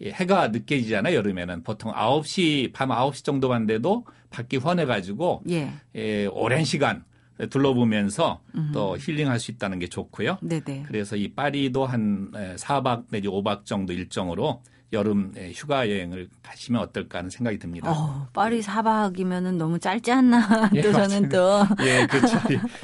예, 0.00 0.10
해가 0.10 0.48
늦게 0.48 0.82
지잖아요. 0.82 1.14
여름에는 1.16 1.62
보통 1.62 1.92
9시 1.92 2.72
밤 2.72 2.90
9시 2.90 3.24
정도만 3.24 3.66
돼도 3.66 4.06
밖이 4.30 4.62
환해가지고 4.62 5.42
예. 5.50 5.72
예, 5.94 6.26
오랜 6.26 6.64
시간 6.64 7.04
둘러보면서 7.50 8.40
음. 8.56 8.70
또 8.74 8.96
힐링할 8.98 9.38
수 9.38 9.52
있다는 9.52 9.78
게 9.78 9.86
좋고요. 9.88 10.38
네네. 10.42 10.84
그래서 10.88 11.16
이 11.16 11.32
파리도 11.32 11.86
한 11.86 12.30
4박 12.32 13.04
내지 13.10 13.28
5박 13.28 13.64
정도 13.64 13.92
일정으로 13.92 14.62
여름 14.92 15.32
예, 15.36 15.50
휴가 15.52 15.88
여행을 15.90 16.28
가시면 16.42 16.80
어떨까 16.80 17.18
하는 17.18 17.30
생각이 17.30 17.58
듭니다. 17.58 17.90
어, 17.90 18.26
파리 18.32 18.62
사박이면은 18.62 19.58
너무 19.58 19.78
짧지 19.78 20.10
않나. 20.10 20.70
예, 20.74 20.80
또 20.80 20.92
저는 20.92 21.28
또. 21.28 21.60
예, 21.82 22.06
그렇죠. 22.06 22.38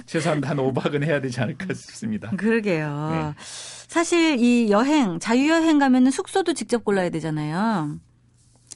최소한 0.04 0.44
한 0.44 0.56
5박은 0.58 1.02
해야 1.02 1.20
되지 1.20 1.40
않을까 1.40 1.73
싶습니다. 1.73 2.30
그러게요. 2.37 3.11
네. 3.11 3.42
사실 3.88 4.38
이 4.38 4.70
여행, 4.70 5.18
자유여행 5.18 5.78
가면은 5.78 6.11
숙소도 6.11 6.52
직접 6.52 6.84
골라야 6.84 7.08
되잖아요. 7.11 7.99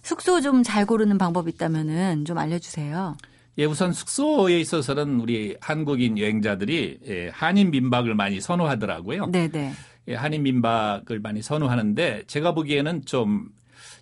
숙소 0.02 0.40
좀 0.40 0.62
잘 0.62 0.87
고르는 0.87 1.18
방법 1.18 1.49
있다면은 1.49 2.25
좀 2.25 2.38
알려주세요. 2.38 3.16
예, 3.58 3.64
우선 3.64 3.92
숙소에 3.92 4.58
있어서는 4.61 5.20
우리 5.20 5.56
한국인 5.61 6.16
여행자들이 6.18 7.00
예, 7.08 7.28
한인 7.35 7.70
민박을 7.73 8.14
많이 8.14 8.40
선호하더라고요. 8.40 9.26
네네. 9.26 9.73
예, 10.09 10.15
한인 10.15 10.43
민박을 10.43 11.21
많이 11.21 11.43
선호하는데 11.43 12.25
제가 12.27 12.55
보기에는 12.55 13.05
좀 13.05 13.50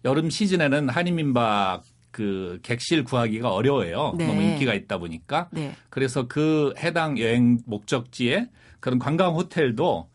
여름 0.05 0.31
시즌에는 0.31 0.89
한인 0.89 1.17
민박 1.17 1.83
그 2.11 2.61
객실 2.63 3.05
구하기가 3.05 3.53
어려워요. 3.53 4.15
네. 4.17 4.27
너무 4.27 4.41
인기가 4.41 4.73
있다 4.73 4.99
보니까. 4.99 5.49
네. 5.51 5.75
그래서 5.91 6.27
그 6.29 6.73
해당 6.79 7.19
여행 7.19 7.59
목적지에 7.67 8.49
그런 8.81 8.99
관광 8.99 9.35
호텔도 9.35 10.09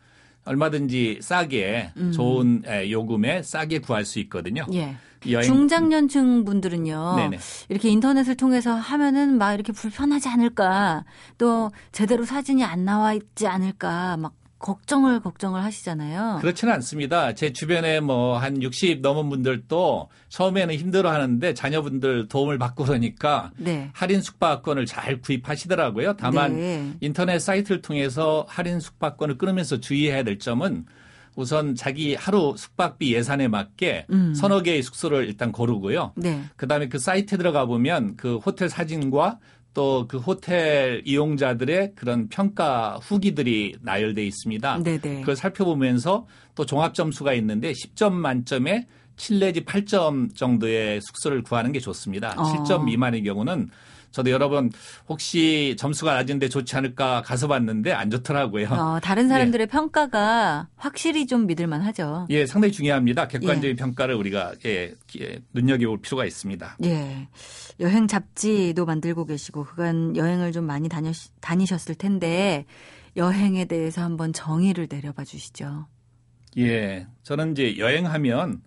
얼마든지 0.45 1.19
싸게 1.21 1.91
음. 1.98 2.12
좋은 2.12 2.63
예, 2.67 2.89
요금에 2.89 3.43
싸게 3.43 3.79
구할 3.79 4.05
수 4.05 4.19
있거든요. 4.19 4.65
예. 4.74 4.95
여행 5.29 5.45
중장년층 5.45 6.45
분들은요. 6.45 7.15
네네. 7.17 7.38
이렇게 7.69 7.89
인터넷을 7.89 8.36
통해서 8.36 8.74
하면은 8.74 9.38
막 9.38 9.53
이렇게 9.53 9.71
불편하지 9.71 10.29
않을까. 10.29 11.05
또 11.38 11.69
제대로 11.91 12.25
사진이 12.25 12.63
안 12.63 12.86
나와 12.86 13.13
있지 13.13 13.45
않을까. 13.45 14.17
막 14.17 14.33
걱정을 14.61 15.19
걱정을 15.19 15.63
하시잖아요. 15.63 16.39
그렇지는 16.41 16.73
않습니다. 16.75 17.33
제 17.33 17.51
주변에 17.53 17.99
뭐 17.99 18.31
한 18.41 18.61
60 18.61 19.01
넘은 19.01 19.29
분들도 19.29 20.09
처음에는 20.29 20.75
힘들어 20.75 21.11
하는데 21.11 21.53
자녀분들 21.53 22.27
도움을 22.27 22.57
받고 22.57 22.85
그러니까 22.85 23.51
네. 23.57 23.89
할인 23.93 24.21
숙박권을 24.21 24.85
잘 24.85 25.21
구입하시더라고요. 25.21 26.15
다만 26.17 26.55
네. 26.55 26.93
인터넷 27.01 27.39
사이트를 27.39 27.81
통해서 27.81 28.45
할인 28.47 28.79
숙박권을 28.79 29.37
끊으면서 29.37 29.79
주의해야 29.79 30.23
될 30.23 30.39
점은 30.39 30.85
우선 31.35 31.75
자기 31.75 32.15
하루 32.15 32.55
숙박비 32.57 33.13
예산에 33.13 33.47
맞게 33.47 34.07
음. 34.11 34.33
서너 34.33 34.61
개의 34.63 34.83
숙소를 34.83 35.27
일단 35.27 35.51
고르고요. 35.51 36.13
네. 36.15 36.43
그다음에 36.55 36.89
그 36.89 36.99
사이트에 36.99 37.37
들어가 37.37 37.65
보면 37.65 38.15
그 38.17 38.37
호텔 38.37 38.69
사진과 38.69 39.39
또 39.73 40.05
그 40.07 40.17
호텔 40.17 41.01
이용자들의 41.05 41.93
그런 41.95 42.27
평가 42.27 42.99
후기들이 43.01 43.75
나열돼 43.81 44.25
있습니다. 44.25 44.83
네네. 44.83 45.21
그걸 45.21 45.35
살펴보면서 45.35 46.27
또 46.55 46.65
종합 46.65 46.93
점수가 46.93 47.33
있는데 47.35 47.71
10점 47.71 48.11
만점에 48.11 48.87
7 49.15 49.39
내지 49.39 49.61
8점 49.63 50.35
정도의 50.35 50.99
숙소를 51.01 51.43
구하는 51.43 51.71
게 51.71 51.79
좋습니다. 51.79 52.33
어. 52.37 52.43
7점 52.43 52.85
미만의 52.85 53.23
경우는 53.23 53.69
저도 54.11 54.29
여러 54.29 54.49
번 54.49 54.71
혹시 55.07 55.75
점수가 55.77 56.13
낮은데 56.13 56.49
좋지 56.49 56.75
않을까 56.75 57.21
가서 57.21 57.47
봤는데 57.47 57.91
안 57.93 58.09
좋더라고요. 58.09 58.67
어, 58.69 58.99
다른 59.01 59.27
사람들의 59.27 59.67
평가가 59.67 60.67
확실히 60.75 61.25
좀 61.25 61.47
믿을만 61.47 61.81
하죠. 61.81 62.27
예, 62.29 62.45
상당히 62.45 62.71
중요합니다. 62.71 63.27
객관적인 63.27 63.75
평가를 63.77 64.15
우리가 64.15 64.53
예, 64.65 64.93
예, 65.19 65.39
눈여겨볼 65.53 66.01
필요가 66.01 66.25
있습니다. 66.25 66.77
예. 66.83 67.27
여행 67.79 68.07
잡지도 68.07 68.85
만들고 68.85 69.25
계시고 69.25 69.63
그간 69.65 70.15
여행을 70.15 70.51
좀 70.51 70.65
많이 70.65 70.89
다녀, 70.89 71.11
다니셨을 71.39 71.95
텐데 71.95 72.65
여행에 73.15 73.65
대해서 73.65 74.01
한번 74.01 74.33
정의를 74.33 74.87
내려봐 74.89 75.24
주시죠. 75.24 75.87
예, 76.57 77.07
저는 77.24 77.53
이제 77.53 77.77
여행하면 77.77 78.61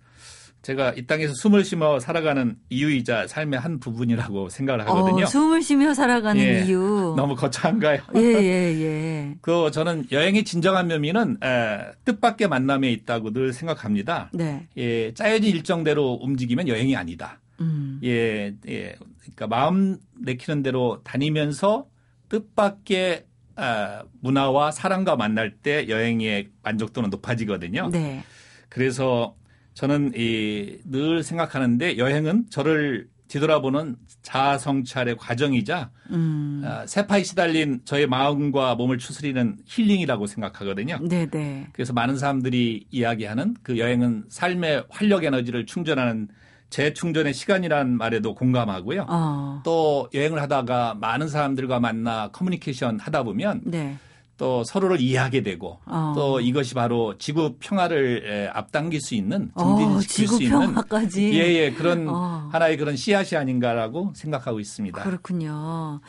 제가 0.65 0.95
이 0.97 1.07
땅에서 1.07 1.35
숨을 1.35 1.63
쉬며 1.63 2.01
살아가는 2.01 2.57
이유이자 2.71 3.27
삶의 3.27 3.61
한 3.61 3.79
부분이라고 3.79 4.49
생각을 4.49 4.89
하거든요. 4.89 5.25
어, 5.25 5.27
숨을 5.27 5.61
쉬며 5.61 5.93
살아가는 5.93 6.41
예, 6.43 6.65
이유. 6.65 7.13
너무 7.17 7.37
거창한가요? 7.37 8.01
예, 8.17 8.21
예, 8.21 8.81
예. 8.81 9.35
그 9.43 9.71
저는 9.71 10.07
여행의 10.11 10.45
진정한 10.45 10.89
묘미는 10.89 11.37
에, 11.45 11.93
뜻밖의 12.07 12.49
만남에 12.49 12.91
있다고 12.93 13.33
늘 13.35 13.53
생각합니다. 13.53 14.31
네. 14.33 14.67
예, 14.79 15.13
짜여진 15.13 15.55
일정대로 15.55 16.15
움직이면 16.23 16.67
여행이 16.67 16.97
아니다. 16.97 17.41
음. 17.61 18.01
예, 18.03 18.55
예, 18.67 18.97
그러니까 19.21 19.47
마음 19.47 19.99
내키는 20.19 20.63
대로 20.63 21.03
다니면서 21.05 21.87
뜻밖의 22.31 23.27
아, 23.57 24.03
문화와 24.23 24.71
사람과 24.71 25.15
만날 25.17 25.51
때 25.59 25.89
여행의 25.91 26.49
만족도는 26.63 27.11
높아지거든요. 27.11 27.91
네. 27.93 28.25
그래서 28.71 29.37
저는 29.75 30.13
이, 30.17 30.79
늘 30.85 31.23
생각하는데 31.23 31.99
여행은 31.99 32.47
저를 32.51 33.09
뒤돌아보는 33.29 33.97
자아 34.23 34.59
성찰의 34.59 35.17
과정이자 35.17 35.91
음. 36.11 36.63
아, 36.65 36.87
세파에 36.87 37.23
시달린 37.25 37.81
저의 37.85 38.07
마음과 38.07 38.77
몸을 38.77 38.99
추스리는 38.99 39.59
힐링이라고 39.67 40.27
생각하거든요. 40.27 40.99
네, 41.03 41.27
네. 41.27 41.67
그래서 41.73 41.93
많은 41.93 42.17
사람들이 42.17 42.87
이야기하는 42.91 43.57
그 43.63 43.79
여행은 43.79 44.27
삶의 44.29 44.85
활력 44.89 45.25
에너지를 45.25 45.67
충전하는 45.67 46.29
재충전의 46.71 47.35
시간이라는 47.35 47.97
말에도 47.97 48.35
공감하고요. 48.35 49.07
어. 49.09 49.63
또 49.65 50.09
여행을 50.13 50.41
하다가 50.43 50.95
많은 50.95 51.29
사람들과 51.29 51.81
만나 51.81 52.29
커뮤니케이션 52.29 52.99
하다 52.99 53.23
보면 53.23 53.63
네. 53.65 53.97
또 54.37 54.65
서로를 54.65 55.01
이해하게 55.01 55.43
되고 55.43 55.79
어. 55.87 56.13
또 56.17 56.41
이것이 56.41 56.75
바로 56.75 57.17
지구 57.19 57.57
평화를 57.61 58.25
에, 58.27 58.47
앞당길 58.49 59.01
수 59.01 59.15
있는 59.15 59.51
어, 59.55 59.77
증진시킬 59.79 60.09
지구 60.27 60.37
수 60.37 60.43
있는 60.43 60.61
평화까지. 60.61 61.33
예예 61.33 61.73
그런 61.75 62.09
어. 62.09 62.49
하나의 62.53 62.77
그런 62.77 62.97
씨앗이 62.97 63.39
아닌가라고 63.39 64.13
생각하고 64.17 64.59
있습니다. 64.61 65.03
그렇군요. 65.03 66.01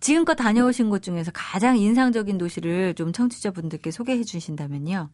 지금껏 0.00 0.34
다녀오신 0.36 0.90
곳 0.90 1.02
중에서 1.02 1.32
가장 1.34 1.76
인상적인 1.76 2.38
도시를 2.38 2.94
좀 2.94 3.12
청취자분들께 3.12 3.90
소개해 3.90 4.22
주신다면요. 4.22 5.10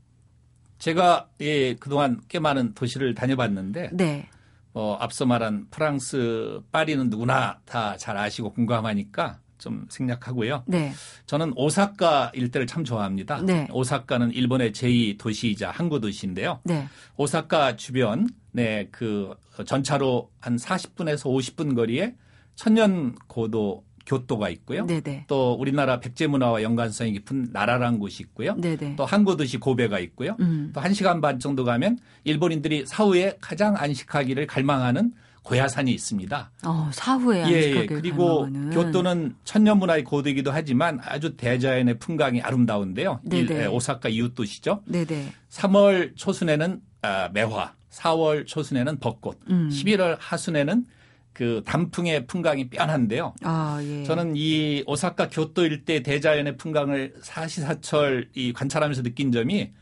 제가 0.79 1.29
예 1.41 1.75
그동안 1.77 2.21
꽤 2.29 2.39
많은 2.39 2.75
도시를 2.75 3.15
다녀봤는데 3.15 3.91
네. 3.95 4.29
어, 4.75 4.97
앞서 5.01 5.25
말한 5.25 5.69
프랑스 5.71 6.61
파리는 6.73 7.09
누구나 7.09 7.61
다 7.65 7.97
잘 7.97 8.17
아시고 8.19 8.53
공감하니까 8.53 9.39
좀 9.59 9.87
생략하고요. 9.89 10.65
네. 10.67 10.93
저는 11.27 11.53
오사카 11.57 12.33
일대를 12.35 12.67
참 12.67 12.85
좋아합니다. 12.85 13.41
네. 13.43 13.69
오사카는 13.73 14.33
일본의 14.33 14.73
제2 14.73 15.19
도시이자 15.19 15.71
항구 15.71 16.01
도시인데요. 16.01 16.61
네. 16.65 16.89
오사카 17.17 17.77
주변 17.77 18.29
네, 18.53 18.89
그 18.91 19.35
전차로 19.65 20.31
한 20.41 20.57
40분에서 20.57 21.25
50분 21.25 21.75
거리에 21.75 22.15
천년 22.55 23.15
고도 23.27 23.85
교토가 24.07 24.51
있고요. 24.51 24.87
네네. 24.87 25.25
또 25.29 25.55
우리나라 25.55 25.99
백제 25.99 26.27
문화와 26.27 26.63
연관성이 26.63 27.13
깊은 27.13 27.49
나라라는 27.53 27.99
곳이 27.99 28.23
있고요. 28.23 28.55
네네. 28.55 28.97
또 28.97 29.05
항구 29.05 29.37
도시 29.37 29.57
고베가 29.57 29.99
있고요. 30.01 30.37
음. 30.41 30.71
또 30.75 30.81
1시간 30.81 31.21
반 31.23 31.39
정도 31.39 31.65
가면 31.65 31.99
일본인들이 32.25 32.85
사후에 32.87 33.39
가장 33.41 33.75
안식하기를 33.77 34.47
갈망하는 34.47 35.13
고야산이 35.45 35.93
있습니다. 35.93 36.51
어, 36.65 36.91
사후에 36.93 37.45
예, 37.49 37.53
예. 37.53 37.87
그리고 37.87 38.43
갈망하는. 38.43 38.71
교토는 38.71 39.37
천년 39.45 39.79
문화의 39.79 40.03
고도이기도 40.03 40.51
하지만 40.51 40.99
아주 41.05 41.37
대자연의 41.37 41.99
풍광이 41.99 42.41
아름다운데요. 42.41 43.21
일-. 43.31 43.51
예, 43.51 43.67
오사카 43.67 44.09
이웃 44.09 44.35
도시죠. 44.35 44.83
네네. 44.87 45.33
3월 45.51 46.17
초순에는 46.17 46.81
아, 47.03 47.29
매화, 47.33 47.75
4월 47.91 48.47
초순에는 48.47 48.99
벚꽃, 48.99 49.39
음. 49.51 49.69
11월 49.71 50.17
하순에는 50.19 50.87
그 51.35 51.63
단풍의 51.67 52.27
풍광이 52.27 52.71
뼈한데요. 52.71 53.35
아, 53.43 53.79
예. 53.83 54.05
저는 54.05 54.35
이 54.37 54.83
오사카 54.87 55.29
교토 55.29 55.67
일대 55.67 56.03
대자연의 56.03 56.57
풍광을 56.57 57.17
사시사철 57.21 58.31
이 58.35 58.53
관찰하면서 58.55 59.03
느낀 59.03 59.31
점이 59.31 59.73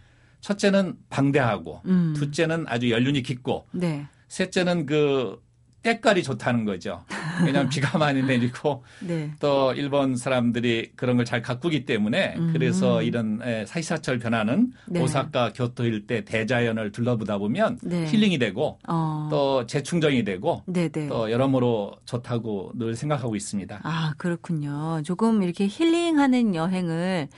첫째는 0.40 0.94
방대하고 1.08 1.82
음. 1.84 2.14
둘째는 2.16 2.64
아주 2.66 2.90
연륜이 2.90 3.22
깊고 3.22 3.68
네. 3.70 4.06
셋째는 4.26 4.86
그 4.86 5.40
때깔이 5.82 6.22
좋다는 6.22 6.64
거죠. 6.64 7.04
왜냐하면 7.44 7.68
비가 7.70 7.98
많이 7.98 8.22
내리고 8.22 8.84
네. 9.00 9.30
또 9.40 9.72
일본 9.74 10.16
사람들이 10.16 10.92
그런 10.94 11.16
걸 11.16 11.22
잘 11.32 11.40
가꾸기 11.40 11.86
때문에 11.86 12.34
음. 12.36 12.50
그래서 12.52 13.02
이런 13.02 13.40
에, 13.42 13.64
사시사철 13.64 14.18
변화는 14.18 14.72
네. 14.86 15.00
오사카 15.00 15.52
교토 15.54 15.84
일대 15.84 16.24
대자연을 16.24 16.92
둘러보다 16.92 17.38
보면 17.38 17.78
네. 17.82 18.06
힐링이 18.06 18.38
되고 18.38 18.78
어. 18.86 19.28
또 19.30 19.64
재충전이 19.66 20.24
되고 20.24 20.62
네네. 20.66 21.08
또 21.08 21.30
여러모로 21.30 21.94
좋다고 22.04 22.72
늘 22.74 22.94
생각하고 22.96 23.34
있습니다. 23.36 23.80
아, 23.82 24.12
그렇군요. 24.18 25.00
조금 25.04 25.42
이렇게 25.42 25.66
힐링하는 25.68 26.54
여행을 26.54 27.28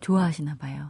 좋아하시나 0.00 0.56
봐요. 0.56 0.88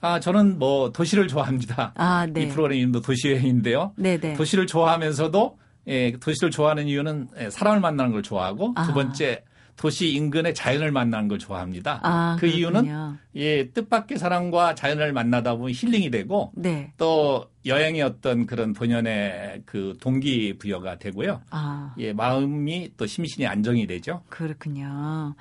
아 0.00 0.20
저는 0.20 0.58
뭐 0.58 0.92
도시를 0.92 1.26
좋아합니다. 1.28 1.92
아, 1.96 2.26
네. 2.26 2.42
이 2.42 2.48
프로그램 2.48 2.78
이름도 2.78 3.00
도시여행인데요. 3.00 3.92
네 3.96 4.18
네. 4.18 4.34
도시를 4.34 4.66
좋아하면서도 4.66 5.58
예, 5.88 6.12
도시를 6.12 6.50
좋아하는 6.50 6.86
이유는 6.86 7.28
예, 7.40 7.50
사람을 7.50 7.80
만나는 7.80 8.12
걸 8.12 8.22
좋아하고 8.22 8.74
아. 8.76 8.86
두 8.86 8.92
번째 8.92 9.42
도시 9.78 10.12
인근의 10.12 10.54
자연을 10.54 10.90
만나는 10.90 11.28
걸 11.28 11.38
좋아합니다. 11.38 12.00
아, 12.02 12.36
그 12.38 12.46
이유는 12.46 12.82
그렇군요. 12.82 13.16
예, 13.36 13.68
뜻밖의 13.70 14.18
사람과 14.18 14.74
자연을 14.74 15.12
만나다 15.12 15.54
보면 15.54 15.72
힐링이 15.72 16.10
되고 16.10 16.52
네. 16.56 16.92
또 16.98 17.46
여행의 17.64 18.02
어떤 18.02 18.46
그런 18.46 18.72
본연의 18.72 19.62
그 19.64 19.96
동기 20.00 20.58
부여가 20.58 20.98
되고요. 20.98 21.42
아, 21.50 21.94
예, 21.98 22.12
마음이 22.12 22.90
또 22.96 23.06
심신이 23.06 23.46
안정이 23.46 23.86
되죠. 23.86 24.22
그렇군요. 24.28 25.36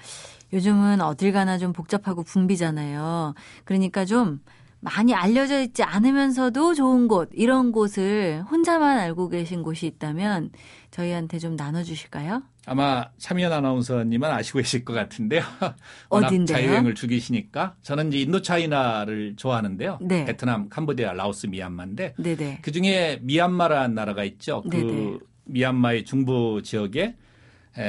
요즘은 0.54 1.02
어딜 1.02 1.34
가나 1.34 1.58
좀 1.58 1.74
복잡하고 1.74 2.24
붐비잖아요. 2.24 3.34
그러니까 3.66 4.06
좀 4.06 4.40
많이 4.88 5.14
알려져 5.14 5.62
있지 5.62 5.84
않으면서도 5.84 6.74
좋은 6.74 7.08
곳, 7.08 7.30
이런 7.34 7.72
곳을 7.72 8.44
혼자만 8.50 9.00
알고 9.00 9.30
계신 9.30 9.62
곳이 9.62 9.86
있다면 9.86 10.52
저희한테 10.92 11.40
좀 11.40 11.56
나눠주실까요? 11.56 12.44
아마 12.66 13.10
차미연 13.18 13.52
아나운서님은 13.52 14.30
아시고 14.30 14.60
계실 14.60 14.86
것 14.86 14.94
같은데요. 14.94 15.42
워낙 16.10 16.28
어딘데요? 16.28 16.58
자유여행을 16.58 16.96
죽이시니까 16.96 17.76
저는 17.82 18.10
이제 18.10 18.20
인도차이나를 18.20 19.36
좋아하는데요. 19.36 20.00
네. 20.02 20.26
베트남, 20.26 20.70
캄보디아, 20.70 21.14
라오스, 21.14 21.48
미얀마인데 21.48 22.16
네네. 22.18 22.60
그 22.62 22.72
중에 22.72 23.20
미얀마라는 23.22 23.96
나라가 23.96 24.24
있죠. 24.24 24.64
네네. 24.70 24.84
그 24.84 25.20
미얀마의 25.46 26.06
중부 26.06 26.62
지역에 26.64 27.02
에, 27.02 27.16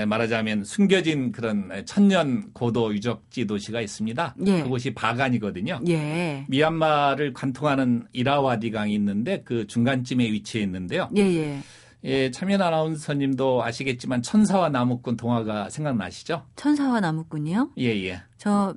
말하자면 0.07 0.65
숨겨진 0.65 1.33
그런 1.33 1.71
천년 1.87 2.53
고도 2.53 2.93
유적지 2.95 3.47
도시가 3.47 3.81
있습니다. 3.81 4.35
예. 4.47 4.63
그곳이 4.63 4.93
바간이거든요. 4.95 5.81
예. 5.89 6.45
미얀마를 6.49 7.33
관통하는 7.33 8.07
이라와디 8.13 8.71
강이 8.71 8.95
있는데 8.95 9.43
그 9.45 9.67
중간쯤에 9.67 10.25
위치해 10.25 10.63
있는데요. 10.65 11.09
예, 11.17 11.23
예. 11.23 11.59
예, 12.05 12.31
참여 12.31 12.57
아나운서님도 12.57 13.65
아시겠지만 13.65 14.23
천사와 14.23 14.69
나무꾼 14.69 15.17
동화가 15.17 15.69
생각나시죠? 15.69 16.45
천사와 16.55 17.01
나무꾼이요? 17.01 17.71
예, 17.79 17.87
예. 18.07 18.23
저, 18.37 18.75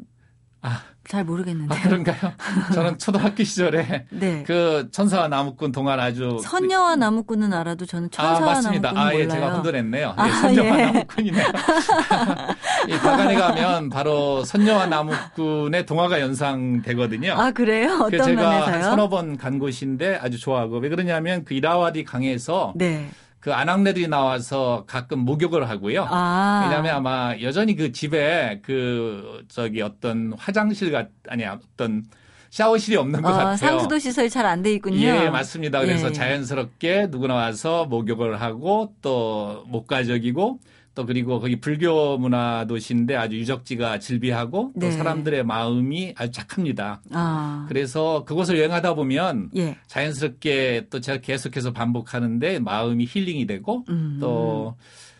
아. 0.61 0.81
잘 1.07 1.23
모르겠는데. 1.25 1.75
아, 1.75 1.81
그런가요? 1.81 2.31
저는 2.73 2.97
초등학교 2.99 3.43
시절에 3.43 4.05
네. 4.11 4.43
그 4.45 4.87
천사와 4.91 5.27
나무꾼 5.27 5.71
동화를 5.71 6.01
아주 6.01 6.39
선녀와 6.43 6.95
나무꾼은 6.95 7.51
알아도 7.51 7.85
저는 7.87 8.07
아, 8.15 8.35
천사와 8.35 8.53
맞습니다. 8.53 8.91
나무꾼은 8.93 9.07
아, 9.07 9.19
예, 9.19 9.23
몰라요. 9.25 9.39
제가 9.41 9.53
혼돈했네요. 9.55 10.13
아, 10.15 10.27
예, 10.27 10.31
선녀와 10.31 10.79
예. 10.79 10.85
나무꾼이네요. 10.85 11.45
이 12.87 12.91
바간에 12.99 13.35
가면 13.35 13.89
바로 13.89 14.43
선녀와 14.45 14.85
나무꾼의 14.85 15.85
동화가 15.87 16.21
연상되거든요. 16.21 17.33
아, 17.33 17.51
그래요? 17.51 17.97
그 17.97 18.03
어떤 18.05 18.23
제가 18.23 18.49
한 18.51 18.59
면에서요? 18.71 18.83
서너 18.91 19.09
번 19.09 19.37
간 19.37 19.57
곳인데 19.59 20.19
아주 20.21 20.39
좋아하고 20.39 20.77
왜 20.77 20.89
그러냐면 20.89 21.43
그 21.45 21.55
이라와디 21.55 22.03
강에서 22.03 22.73
네. 22.75 23.09
그 23.41 23.51
아낙네들이 23.53 24.07
나와서 24.07 24.85
가끔 24.87 25.19
목욕을 25.19 25.67
하고요. 25.67 26.05
아. 26.09 26.61
왜냐하면 26.63 26.95
아마 26.95 27.35
여전히 27.41 27.75
그 27.75 27.91
집에 27.91 28.61
그 28.63 29.43
저기 29.49 29.81
어떤 29.81 30.31
화장실 30.37 30.91
같 30.91 31.09
아니 31.27 31.43
어떤 31.45 32.03
샤워실이 32.51 32.97
없는 32.97 33.21
것 33.21 33.29
어, 33.29 33.33
같아요. 33.33 33.55
상수도 33.57 33.97
시설이 33.97 34.29
잘 34.29 34.45
안 34.45 34.61
돼 34.61 34.73
있군요. 34.73 34.99
예, 34.99 35.29
맞습니다. 35.29 35.79
그래서 35.81 36.05
예, 36.07 36.09
예. 36.09 36.13
자연스럽게 36.13 37.07
누구나 37.09 37.33
와서 37.33 37.85
목욕을 37.85 38.39
하고 38.41 38.93
또 39.01 39.63
목가적이고 39.67 40.59
또 40.93 41.05
그리고 41.05 41.39
거기 41.39 41.59
불교 41.59 42.17
문화 42.17 42.65
도시인데 42.67 43.15
아주 43.15 43.37
유적지가 43.37 43.99
질비하고 43.99 44.73
또 44.73 44.79
네. 44.87 44.91
사람들의 44.91 45.43
마음이 45.45 46.13
아주 46.17 46.31
착합니다. 46.31 47.01
아. 47.11 47.65
그래서 47.69 48.25
그곳을 48.25 48.57
여행하다 48.57 48.95
보면 48.95 49.51
예. 49.55 49.77
자연스럽게 49.87 50.87
또 50.89 50.99
제가 50.99 51.19
계속해서 51.19 51.71
반복하는데 51.71 52.59
마음이 52.59 53.07
힐링이 53.09 53.47
되고 53.47 53.85
음. 53.89 54.17
또 54.19 54.75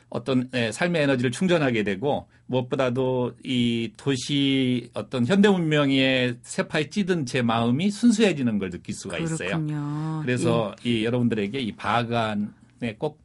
어떤 0.10 0.50
예, 0.54 0.74
삶의 0.74 1.04
에너지를 1.04 1.32
충전하게 1.32 1.84
되고 1.84 2.28
무엇보다도 2.48 3.36
이 3.46 3.94
도시 3.96 4.90
어떤 4.94 5.26
현대 5.26 5.48
문명의 5.48 6.36
세파에 6.42 6.90
찌든 6.90 7.26
제 7.26 7.42
마음이 7.42 7.90
순수해지는 7.90 8.60
걸 8.60 8.72
느낄 8.72 8.94
수가 8.94 9.18
있어요. 9.20 9.38
그렇군요. 9.38 10.20
그래서 10.22 10.76
이 10.84 11.06
여러분들에게 11.06 11.58
이 11.60 11.72
바간에 11.72 12.96
꼭 12.98 13.22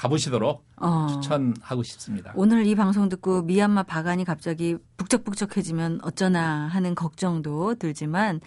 가, 0.00 0.08
가보시도록 0.08 0.64
예. 0.82 0.86
어. 0.86 1.06
추천하고 1.08 1.82
싶습니다. 1.82 2.32
오늘 2.34 2.66
이 2.66 2.74
방송 2.74 3.08
듣고 3.08 3.42
미얀마 3.42 3.82
바간이 3.82 4.24
갑자기 4.24 4.76
북적북적해지면 4.96 6.00
어쩌나 6.02 6.66
하는 6.68 6.94
걱정도 6.94 7.74
들지만 7.74 8.40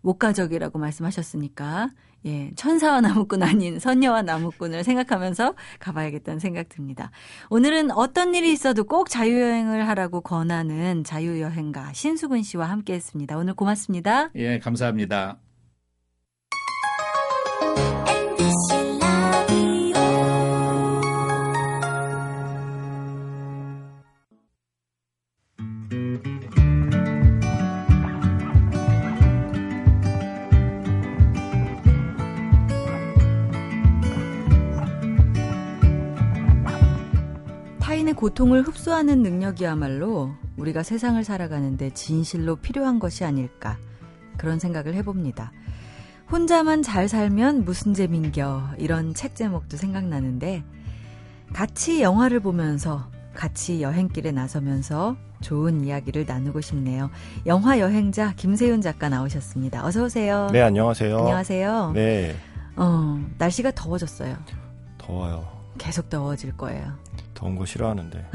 목가적이라고 0.00 0.78
말씀하셨으니까 0.78 1.90
예, 2.26 2.50
천사와 2.56 3.02
나무꾼 3.02 3.42
아닌 3.42 3.78
선녀와 3.78 4.22
나무꾼을 4.22 4.82
생각하면서 4.82 5.54
가봐야겠다는 5.78 6.40
생각 6.40 6.70
듭니다. 6.70 7.10
오늘은 7.50 7.90
어떤 7.90 8.34
일이 8.34 8.50
있어도 8.50 8.84
꼭 8.84 9.10
자유여행을 9.10 9.86
하라고 9.88 10.22
권하는 10.22 11.04
자유여행가 11.04 11.92
신수근 11.92 12.42
씨와 12.42 12.70
함께 12.70 12.94
했습니다. 12.94 13.36
오늘 13.36 13.54
고맙습니다. 13.54 14.30
예, 14.36 14.58
감사합니다. 14.58 15.38
고통을 38.24 38.62
흡수하는 38.62 39.22
능력이야말로 39.22 40.32
우리가 40.56 40.82
세상을 40.82 41.22
살아가는데 41.22 41.90
진실로 41.90 42.56
필요한 42.56 42.98
것이 42.98 43.22
아닐까 43.22 43.76
그런 44.38 44.58
생각을 44.58 44.94
해봅니다. 44.94 45.52
혼자만 46.32 46.82
잘 46.82 47.06
살면 47.06 47.66
무슨 47.66 47.92
재민겨 47.92 48.62
이런 48.78 49.12
책 49.12 49.34
제목도 49.34 49.76
생각나는데 49.76 50.64
같이 51.52 52.00
영화를 52.00 52.40
보면서 52.40 53.10
같이 53.34 53.82
여행길에 53.82 54.32
나서면서 54.32 55.16
좋은 55.42 55.84
이야기를 55.84 56.24
나누고 56.24 56.62
싶네요. 56.62 57.10
영화 57.44 57.78
여행자 57.78 58.32
김세윤 58.36 58.80
작가 58.80 59.10
나오셨습니다. 59.10 59.84
어서 59.84 60.04
오세요. 60.04 60.48
네, 60.50 60.62
안녕하세요. 60.62 61.18
안녕하세요. 61.18 61.92
네, 61.94 62.34
어, 62.76 63.22
날씨가 63.36 63.72
더워졌어요. 63.72 64.34
더워요. 64.96 65.53
계속 65.78 66.08
더워질 66.08 66.56
거예요. 66.56 66.98
더운 67.34 67.56
거 67.56 67.64
싫어하는데. 67.66 68.26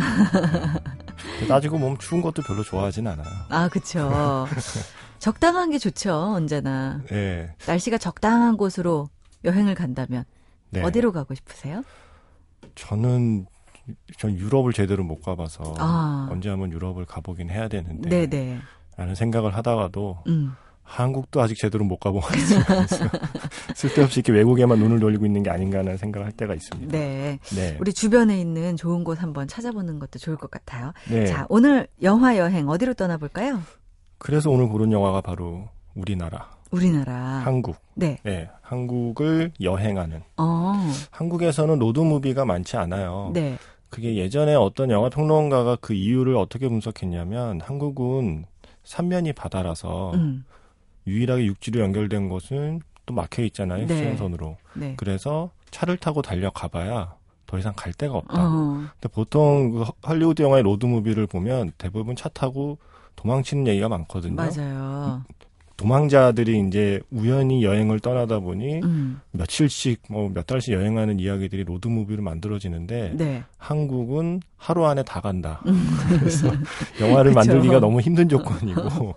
네. 1.39 1.47
따지고 1.47 1.79
보면 1.79 1.97
추운 1.99 2.21
것도 2.21 2.41
별로 2.43 2.63
좋아하진 2.63 3.07
않아요. 3.07 3.27
아, 3.49 3.69
그쵸. 3.69 4.47
적당한 5.19 5.71
게 5.71 5.77
좋죠, 5.77 6.13
언제나. 6.13 7.01
네. 7.07 7.53
날씨가 7.67 7.97
적당한 7.97 8.57
곳으로 8.57 9.09
여행을 9.43 9.75
간다면 9.75 10.25
네. 10.69 10.81
어디로 10.81 11.11
가고 11.11 11.33
싶으세요? 11.33 11.83
저는 12.75 13.45
전 14.17 14.37
유럽을 14.37 14.73
제대로 14.73 15.03
못 15.03 15.21
가봐서 15.21 15.75
아. 15.77 16.27
언제 16.31 16.49
한번 16.49 16.71
유럽을 16.71 17.05
가보긴 17.05 17.49
해야 17.49 17.67
되는데 17.67 18.27
네네. 18.27 18.59
라는 18.97 19.15
생각을 19.15 19.55
하다가도 19.55 20.23
음. 20.27 20.53
한국도 20.89 21.39
아직 21.39 21.55
제대로 21.57 21.85
못 21.85 21.97
가본 21.99 22.19
것 22.21 22.27
같아요. 22.27 23.07
쓸데없이 23.75 24.19
이렇게 24.19 24.33
외국에만 24.33 24.79
눈을 24.79 24.99
돌리고 24.99 25.25
있는 25.25 25.43
게 25.43 25.49
아닌가 25.51 25.79
하는 25.79 25.97
생각을 25.97 26.25
할 26.25 26.33
때가 26.33 26.55
있습니다. 26.55 26.91
네. 26.91 27.39
네. 27.55 27.77
우리 27.79 27.93
주변에 27.93 28.39
있는 28.39 28.75
좋은 28.75 29.03
곳 29.03 29.21
한번 29.21 29.47
찾아보는 29.47 29.99
것도 29.99 30.17
좋을 30.17 30.35
것 30.35 30.49
같아요. 30.49 30.91
네. 31.09 31.27
자, 31.27 31.45
오늘 31.49 31.87
영화 32.01 32.37
여행 32.37 32.67
어디로 32.67 32.95
떠나볼까요? 32.95 33.61
그래서 34.17 34.49
오늘 34.49 34.67
고른 34.67 34.91
영화가 34.91 35.21
바로 35.21 35.69
우리나라, 35.95 36.49
우리나라. 36.71 37.13
한국. 37.45 37.77
네. 37.93 38.17
네. 38.23 38.49
한국을 38.61 39.51
여행하는. 39.61 40.21
어. 40.37 40.73
한국에서는 41.11 41.77
로드무비가 41.79 42.45
많지 42.45 42.77
않아요. 42.77 43.31
네. 43.33 43.57
그게 43.89 44.15
예전에 44.15 44.55
어떤 44.55 44.89
영화 44.91 45.09
평론가가 45.09 45.77
그 45.81 45.93
이유를 45.93 46.35
어떻게 46.35 46.67
분석했냐면 46.67 47.61
한국은 47.61 48.45
삼면이 48.83 49.33
바다라서 49.33 50.11
음. 50.15 50.43
유일하게 51.09 51.45
육지로 51.47 51.79
연결된 51.81 52.29
곳은 52.29 52.81
또 53.05 53.13
막혀 53.13 53.43
있잖아요. 53.43 53.85
네. 53.87 53.97
휴전선으로. 53.97 54.57
네. 54.75 54.93
그래서 54.97 55.51
차를 55.71 55.97
타고 55.97 56.21
달려가봐야 56.21 57.13
더 57.47 57.57
이상 57.57 57.73
갈 57.75 57.91
데가 57.93 58.15
없다. 58.15 58.33
어. 58.37 58.73
근데 58.99 59.07
보통 59.13 59.71
그 59.71 59.81
헐- 59.81 59.93
헐리우드 60.07 60.41
영화의 60.43 60.63
로드무비를 60.63 61.25
보면 61.27 61.71
대부분 61.77 62.15
차 62.15 62.29
타고 62.29 62.77
도망치는 63.15 63.67
얘기가 63.67 63.89
많거든요. 63.89 64.35
맞아요. 64.35 65.23
도망자들이 65.79 66.59
이제 66.67 66.99
우연히 67.09 67.63
여행을 67.63 68.01
떠나다 68.01 68.39
보니 68.39 68.81
음. 68.83 69.21
며칠씩 69.31 70.01
뭐 70.09 70.29
몇 70.29 70.45
달씩 70.45 70.73
여행하는 70.73 71.19
이야기들이 71.21 71.63
로드무비로 71.63 72.21
만들어지는데 72.21 73.13
네. 73.15 73.43
한국은 73.57 74.41
하루 74.57 74.85
안에 74.85 75.03
다 75.03 75.21
간다. 75.21 75.61
음. 75.67 75.81
그래서 76.19 76.51
영화를. 76.99 77.31
만들기가 77.39 77.79
너무 77.79 78.01
힘든 78.01 78.27
조건이고 78.27 78.81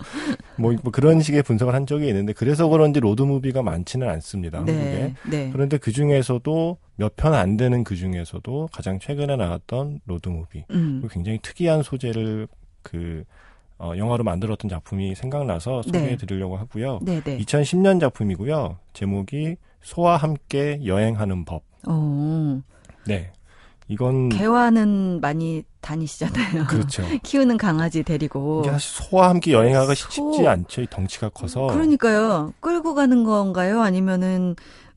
뭐, 0.56 0.72
뭐 0.82 0.92
그런 0.92 1.20
식의 1.20 1.42
분석을 1.42 1.74
한 1.74 1.84
적이 1.84 2.06
있는데 2.08 2.32
그래서 2.32 2.68
그런지 2.68 3.00
로드무비가 3.00 3.62
많지는 3.62 4.08
않습니다. 4.08 4.58
한국에. 4.58 4.78
네. 4.78 5.14
네. 5.28 5.50
그런데 5.52 5.78
그 5.78 5.90
중에서도 5.90 6.76
몇 6.96 7.16
편 7.16 7.34
안 7.34 7.56
되는 7.56 7.82
그 7.82 7.96
중에서도 7.96 8.68
가장 8.72 9.00
최근에 9.00 9.34
나왔던 9.34 10.00
로드무비. 10.06 10.66
음. 10.70 11.08
굉장히 11.10 11.40
특이한 11.42 11.82
소재를 11.82 12.46
그 12.82 13.24
어, 13.82 13.96
영화로 13.96 14.22
만들었던 14.22 14.68
작품이 14.68 15.16
생각나서 15.16 15.82
네. 15.86 15.98
소개해 15.98 16.16
드리려고 16.16 16.56
하고요. 16.56 17.00
네, 17.02 17.20
네. 17.20 17.36
2010년 17.38 18.00
작품이고요. 18.00 18.76
제목이 18.92 19.56
소와 19.82 20.16
함께 20.16 20.80
여행하는 20.86 21.44
법. 21.44 21.62
어. 21.88 22.60
네. 23.08 23.32
이건 23.88 24.28
개화는 24.28 25.20
많이 25.20 25.64
다니시잖아요. 25.80 26.66
그렇죠. 26.68 27.02
키우는 27.24 27.56
강아지 27.58 28.04
데리고. 28.04 28.60
이게 28.64 28.70
사실 28.70 29.04
소와 29.04 29.30
함께 29.30 29.52
여행하기가 29.52 29.94
소- 29.96 30.10
쉽지 30.10 30.46
않죠. 30.46 30.82
이 30.82 30.86
덩치가 30.88 31.30
커서. 31.30 31.66
그러니까요. 31.66 32.54
끌고 32.60 32.94
가는 32.94 33.24
건가요? 33.24 33.80
아니면은 33.82 34.54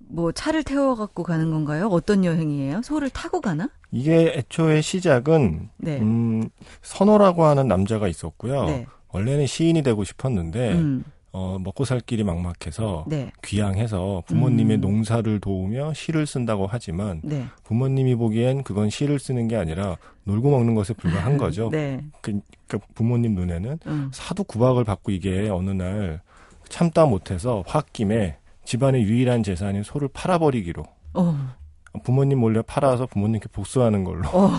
뭐 0.07 0.31
차를 0.31 0.63
태워 0.63 0.95
갖고 0.95 1.23
가는 1.23 1.51
건가요? 1.51 1.87
어떤 1.87 2.25
여행이에요? 2.25 2.81
소를 2.83 3.09
타고 3.09 3.41
가나? 3.41 3.69
이게 3.91 4.33
애초에 4.35 4.81
시작은 4.81 5.69
네. 5.77 5.99
음, 5.99 6.49
선호라고 6.81 7.43
하는 7.45 7.67
남자가 7.67 8.07
있었고요. 8.07 8.65
네. 8.65 8.85
원래는 9.09 9.47
시인이 9.47 9.81
되고 9.81 10.03
싶었는데 10.03 10.73
음. 10.73 11.03
어, 11.31 11.57
먹고 11.59 11.83
살 11.83 11.99
길이 11.99 12.23
막막해서 12.23 13.05
네. 13.07 13.29
귀향해서 13.43 14.23
부모님의 14.25 14.77
음. 14.77 14.81
농사를 14.81 15.39
도우며 15.41 15.93
시를 15.93 16.25
쓴다고 16.25 16.65
하지만 16.69 17.19
네. 17.25 17.45
부모님이 17.65 18.15
보기엔 18.15 18.63
그건 18.63 18.89
시를 18.89 19.19
쓰는 19.19 19.49
게 19.49 19.57
아니라 19.57 19.97
놀고 20.23 20.49
먹는 20.49 20.75
것에 20.75 20.93
불과한 20.93 21.35
거죠. 21.37 21.69
네. 21.71 22.01
그, 22.21 22.39
그 22.67 22.79
부모님 22.93 23.35
눈에는 23.35 23.79
음. 23.85 24.09
사도 24.13 24.45
구박을 24.45 24.85
받고 24.85 25.11
이게 25.11 25.49
어느 25.49 25.71
날 25.71 26.21
참다 26.69 27.05
못해서 27.05 27.63
홧김에 27.67 28.37
집안의 28.65 29.03
유일한 29.03 29.43
재산인 29.43 29.83
소를 29.83 30.09
팔아버리기로 30.09 30.83
어. 31.13 31.55
부모님 32.03 32.39
몰래 32.39 32.61
팔아서 32.61 33.05
부모님께 33.05 33.47
복수하는 33.51 34.03
걸로 34.03 34.27
어. 34.29 34.49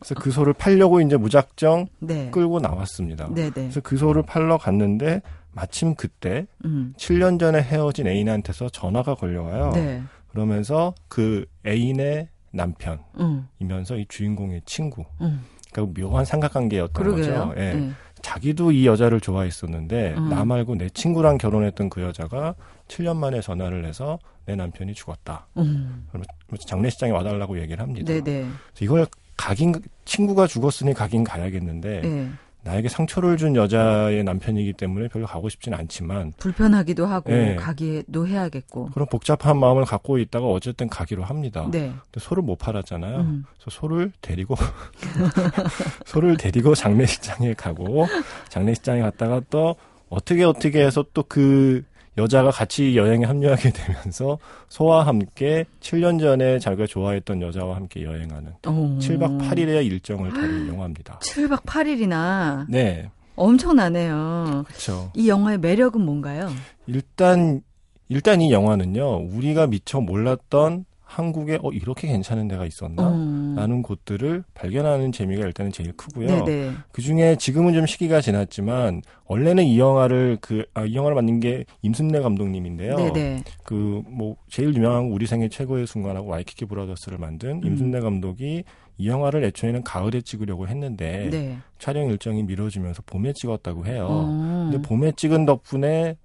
그래서 0.00 0.14
그 0.16 0.30
소를 0.30 0.52
팔려고 0.52 1.00
이제 1.00 1.16
무작정 1.16 1.86
네. 2.00 2.30
끌고 2.30 2.58
나왔습니다. 2.58 3.28
네, 3.30 3.44
네. 3.44 3.50
그래서 3.50 3.80
그 3.80 3.96
소를 3.96 4.22
팔러 4.22 4.58
갔는데 4.58 5.22
마침 5.52 5.94
그때 5.94 6.46
음. 6.64 6.94
7년 6.96 7.38
전에 7.38 7.62
헤어진 7.62 8.06
애인한테서 8.06 8.70
전화가 8.70 9.14
걸려와요. 9.14 9.70
네. 9.72 10.02
그러면서 10.28 10.94
그 11.08 11.44
애인의 11.66 12.28
남편이면서 12.52 13.94
음. 13.94 13.98
이 14.00 14.06
주인공의 14.08 14.62
친구. 14.64 15.04
음. 15.20 15.44
그러니까 15.72 16.00
묘한 16.00 16.24
삼각관계였던 16.24 16.92
그러게요. 16.92 17.48
거죠. 17.48 17.54
예. 17.56 17.72
네. 17.74 17.90
자기도 18.22 18.72
이 18.72 18.86
여자를 18.86 19.20
좋아했었는데 19.20 20.14
음. 20.16 20.28
나 20.30 20.44
말고 20.44 20.76
내 20.76 20.88
친구랑 20.88 21.38
결혼했던 21.38 21.90
그 21.90 22.02
여자가 22.02 22.54
7년 22.88 23.16
만에 23.16 23.40
전화를 23.40 23.84
해서 23.84 24.18
내 24.46 24.56
남편이 24.56 24.94
죽었다. 24.94 25.46
음. 25.58 26.06
그러면서 26.08 26.66
장례식장에 26.66 27.12
와달라고 27.12 27.60
얘기를 27.60 27.82
합니다. 27.82 28.12
네, 28.12 28.20
네. 28.20 28.42
그래서 28.42 28.84
이걸 28.84 29.06
가긴 29.36 29.74
친구가 30.04 30.46
죽었으니 30.46 30.94
가긴 30.94 31.24
가야겠는데 31.24 32.00
네. 32.02 32.30
나에게 32.64 32.88
상처를 32.88 33.36
준 33.36 33.56
여자의 33.56 34.22
남편이기 34.22 34.74
때문에 34.74 35.08
별로 35.08 35.26
가고 35.26 35.48
싶진 35.48 35.74
않지만 35.74 36.32
불편하기도 36.38 37.06
하고 37.06 37.30
네. 37.30 37.56
가기도 37.56 38.26
해야겠고. 38.26 38.90
그런 38.90 39.08
복잡한 39.08 39.58
마음을 39.58 39.84
갖고 39.84 40.18
있다가 40.18 40.46
어쨌든 40.46 40.88
가기로 40.88 41.24
합니다. 41.24 41.66
네. 41.70 41.92
근데 42.10 42.20
소를 42.20 42.42
못 42.42 42.56
팔았잖아요. 42.56 43.18
음. 43.18 43.44
그래서 43.54 43.70
소를 43.70 44.12
데리고 44.20 44.54
소를 46.06 46.36
데리고 46.36 46.74
장례식장에 46.74 47.54
가고 47.54 48.06
장례식장에 48.48 49.00
갔다가 49.00 49.40
또 49.50 49.74
어떻게 50.08 50.44
어떻게 50.44 50.84
해서 50.84 51.04
또 51.12 51.22
그 51.22 51.82
여자가 52.18 52.50
같이 52.50 52.96
여행에 52.96 53.24
합류하게 53.24 53.70
되면서 53.72 54.38
소와 54.68 55.06
함께 55.06 55.64
7년 55.80 56.20
전에 56.20 56.58
자기가 56.58 56.86
좋아했던 56.86 57.40
여자와 57.40 57.76
함께 57.76 58.02
여행하는 58.04 58.52
어. 58.66 58.98
7박 59.00 59.40
8일의 59.40 59.86
일정을 59.86 60.30
다룬 60.32 60.68
영화입니다. 60.68 61.18
7박 61.20 61.62
8일이나 61.64 62.66
네, 62.68 63.10
엄청나네요. 63.36 64.64
그렇죠. 64.66 65.10
이 65.14 65.28
영화의 65.28 65.58
매력은 65.58 66.00
뭔가요? 66.04 66.50
일단 66.86 67.62
일단 68.08 68.42
이 68.42 68.52
영화는요 68.52 69.28
우리가 69.32 69.66
미처 69.66 70.00
몰랐던 70.00 70.84
한국에 71.12 71.58
어 71.62 71.70
이렇게 71.72 72.08
괜찮은 72.08 72.48
데가 72.48 72.64
있었나? 72.64 73.10
음. 73.10 73.54
라는 73.54 73.82
곳들을 73.82 74.44
발견하는 74.54 75.12
재미가 75.12 75.44
일단은 75.44 75.70
제일 75.70 75.92
크고요. 75.92 76.44
네네. 76.44 76.72
그 76.90 77.02
중에 77.02 77.36
지금은 77.36 77.74
좀 77.74 77.84
시기가 77.84 78.22
지났지만 78.22 79.02
원래는 79.26 79.64
이 79.64 79.78
영화를 79.78 80.38
그 80.40 80.64
아, 80.72 80.84
이 80.84 80.94
영화를 80.94 81.14
만든 81.14 81.38
게 81.38 81.64
임순례 81.82 82.20
감독님인데요. 82.20 82.96
네네. 82.96 83.44
그뭐 83.64 84.36
제일 84.48 84.74
유명한 84.74 85.04
우리 85.12 85.26
생애 85.26 85.48
최고의 85.48 85.86
순간하고 85.86 86.28
와이키키 86.28 86.64
브라더스를 86.64 87.18
만든 87.18 87.62
음. 87.62 87.64
임순례 87.64 88.00
감독이 88.00 88.64
이 88.96 89.08
영화를 89.08 89.44
애초에는 89.44 89.84
가을에 89.84 90.22
찍으려고 90.22 90.66
했는데 90.66 91.28
네. 91.30 91.58
촬영 91.78 92.06
일정이 92.06 92.42
미뤄지면서 92.42 93.02
봄에 93.04 93.34
찍었다고 93.34 93.84
해요. 93.84 94.06
어. 94.08 94.68
근데 94.70 94.86
봄에 94.86 95.12
찍은 95.12 95.44
덕분에 95.44 96.16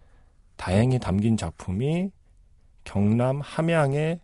다행히 0.56 0.97
담긴 0.97 1.36
작품이 1.36 2.10
경남 2.84 3.41
함양의 3.41 4.21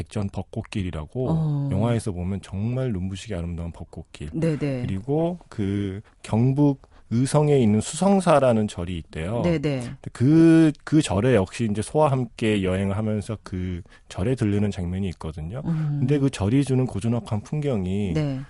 백전 0.00 0.30
벚꽃길이라고 0.30 1.30
어. 1.30 1.68
영화에서 1.70 2.12
보면 2.12 2.40
정말 2.42 2.92
눈부시게 2.92 3.34
아름다운 3.34 3.70
벚꽃길. 3.70 4.30
네네. 4.32 4.82
그리고 4.86 5.38
그 5.48 6.00
경북 6.22 6.88
의성에 7.10 7.58
있는 7.58 7.80
수성사라는 7.80 8.68
절이 8.68 8.96
있대요. 8.96 9.42
네네. 9.42 9.96
그, 10.12 10.72
그 10.84 11.02
절에 11.02 11.34
역시 11.34 11.68
이제 11.70 11.82
소와 11.82 12.10
함께 12.10 12.62
여행을 12.62 12.96
하면서 12.96 13.36
그 13.42 13.82
절에 14.08 14.36
들르는 14.36 14.70
장면이 14.70 15.08
있거든요. 15.10 15.60
음. 15.66 15.96
근데 16.00 16.18
그 16.18 16.30
절이 16.30 16.64
주는 16.64 16.86
고즈넉한 16.86 17.42
풍경이 17.42 18.12
네. 18.14 18.40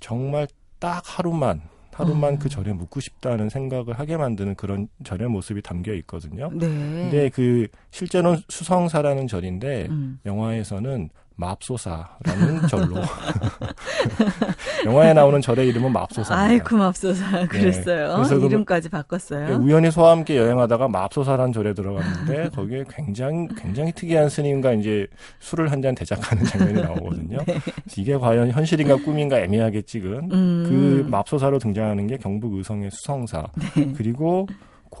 정말 0.00 0.46
딱 0.78 1.02
하루만, 1.04 1.62
하루만 2.00 2.34
어. 2.34 2.38
그 2.38 2.48
절에 2.48 2.72
묵고 2.72 3.00
싶다는 3.00 3.48
생각을 3.48 3.98
하게 3.98 4.16
만드는 4.16 4.54
그런 4.54 4.88
절의 5.04 5.28
모습이 5.28 5.62
담겨 5.62 5.92
있거든요. 5.94 6.50
네. 6.52 6.66
근데 6.66 7.28
그 7.28 7.68
실제로는 7.90 8.40
수성사라는 8.48 9.26
절인데 9.26 9.86
음. 9.90 10.18
영화에서는 10.24 11.10
맙소사라는 11.40 12.66
절로 12.70 12.96
영화에 14.84 15.12
나오는 15.12 15.40
절의 15.40 15.68
이름은 15.68 15.92
맙소사입니다. 15.92 16.36
아이쿠 16.54 16.76
맙소사 16.76 17.46
그랬어요. 17.46 18.14
그래서 18.16 18.38
그- 18.38 18.46
이름까지 18.46 18.88
바꿨어요. 18.88 19.56
우연히 19.56 19.90
소와 19.90 20.12
함께 20.12 20.36
여행하다가 20.36 20.88
맙소사라는 20.88 21.52
절에 21.52 21.74
들어갔는데 21.74 22.50
거기에 22.54 22.84
굉장히 22.90 23.48
굉장히 23.56 23.92
특이한 23.92 24.28
스님과 24.28 24.72
이제 24.74 25.06
술을 25.40 25.70
한 25.70 25.80
잔 25.80 25.94
대작하는 25.94 26.44
장면이 26.44 26.82
나오거든요. 26.82 27.38
그래서 27.46 27.62
이게 27.96 28.14
과연 28.18 28.50
현실인가 28.50 28.96
꿈인가 28.96 29.40
애매하게 29.40 29.80
찍은 29.80 30.28
네. 30.28 30.34
음. 30.34 30.64
그 30.68 31.06
맙소사로 31.10 31.58
등장하는 31.58 32.06
게 32.06 32.18
경북 32.18 32.52
의성의 32.52 32.90
수성사 32.90 33.46
네. 33.76 33.90
그리고 33.96 34.46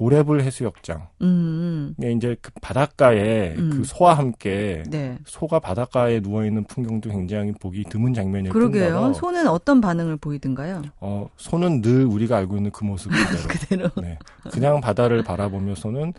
고래불 0.00 0.40
해수욕장. 0.40 1.08
음. 1.20 1.94
이게 1.98 2.12
이제 2.12 2.34
그 2.40 2.50
바닷가에 2.62 3.54
음. 3.58 3.68
그 3.70 3.84
소와 3.84 4.14
함께 4.14 4.82
네. 4.88 5.18
소가 5.26 5.60
바닷가에 5.60 6.20
누워 6.20 6.46
있는 6.46 6.64
풍경도 6.64 7.10
굉장히 7.10 7.52
보기 7.52 7.84
드문 7.84 8.14
장면일 8.14 8.50
그러게요. 8.50 8.94
뿐더러 8.94 9.12
소는 9.12 9.46
어떤 9.46 9.82
반응을 9.82 10.16
보이든가요? 10.16 10.80
어, 11.00 11.28
소는 11.36 11.82
늘 11.82 12.06
우리가 12.06 12.38
알고 12.38 12.56
있는 12.56 12.70
그 12.70 12.82
모습 12.82 13.12
그대로. 13.12 13.42
그대로. 13.90 13.90
네. 14.00 14.18
그냥 14.50 14.80
바다를 14.80 15.22
바라보며 15.22 15.74
소는 15.74 16.14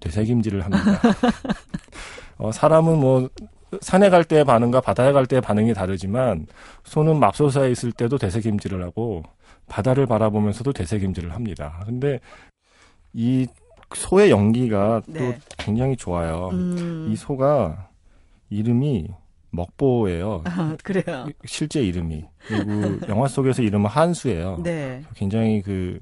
되새김질을 0.00 0.64
합니다. 0.64 0.82
어, 2.38 2.50
사람은 2.50 2.98
뭐 2.98 3.28
산에 3.80 4.10
갈 4.10 4.24
때의 4.24 4.44
반응과 4.44 4.80
바다에 4.80 5.12
갈 5.12 5.26
때의 5.26 5.42
반응이 5.42 5.74
다르지만 5.74 6.48
소는 6.82 7.20
맙소사에 7.20 7.70
있을 7.70 7.92
때도 7.92 8.18
되새김질을 8.18 8.82
하고 8.82 9.22
바다를 9.68 10.06
바라보면서도 10.06 10.72
되새김질을 10.72 11.32
합니다. 11.32 11.84
근데 11.86 12.18
이 13.14 13.46
소의 13.94 14.30
연기가 14.30 15.02
또 15.06 15.12
네. 15.12 15.38
굉장히 15.58 15.96
좋아요. 15.96 16.48
음. 16.52 17.08
이 17.10 17.16
소가 17.16 17.88
이름이 18.50 19.08
먹보예요. 19.50 20.42
아, 20.46 20.76
그래요. 20.82 21.26
실제 21.44 21.82
이름이. 21.82 22.24
그리고 22.46 22.98
영화 23.08 23.28
속에서 23.28 23.62
이름은 23.62 23.86
한수예요. 23.90 24.60
네. 24.62 25.02
굉장히 25.14 25.60
그 25.60 26.00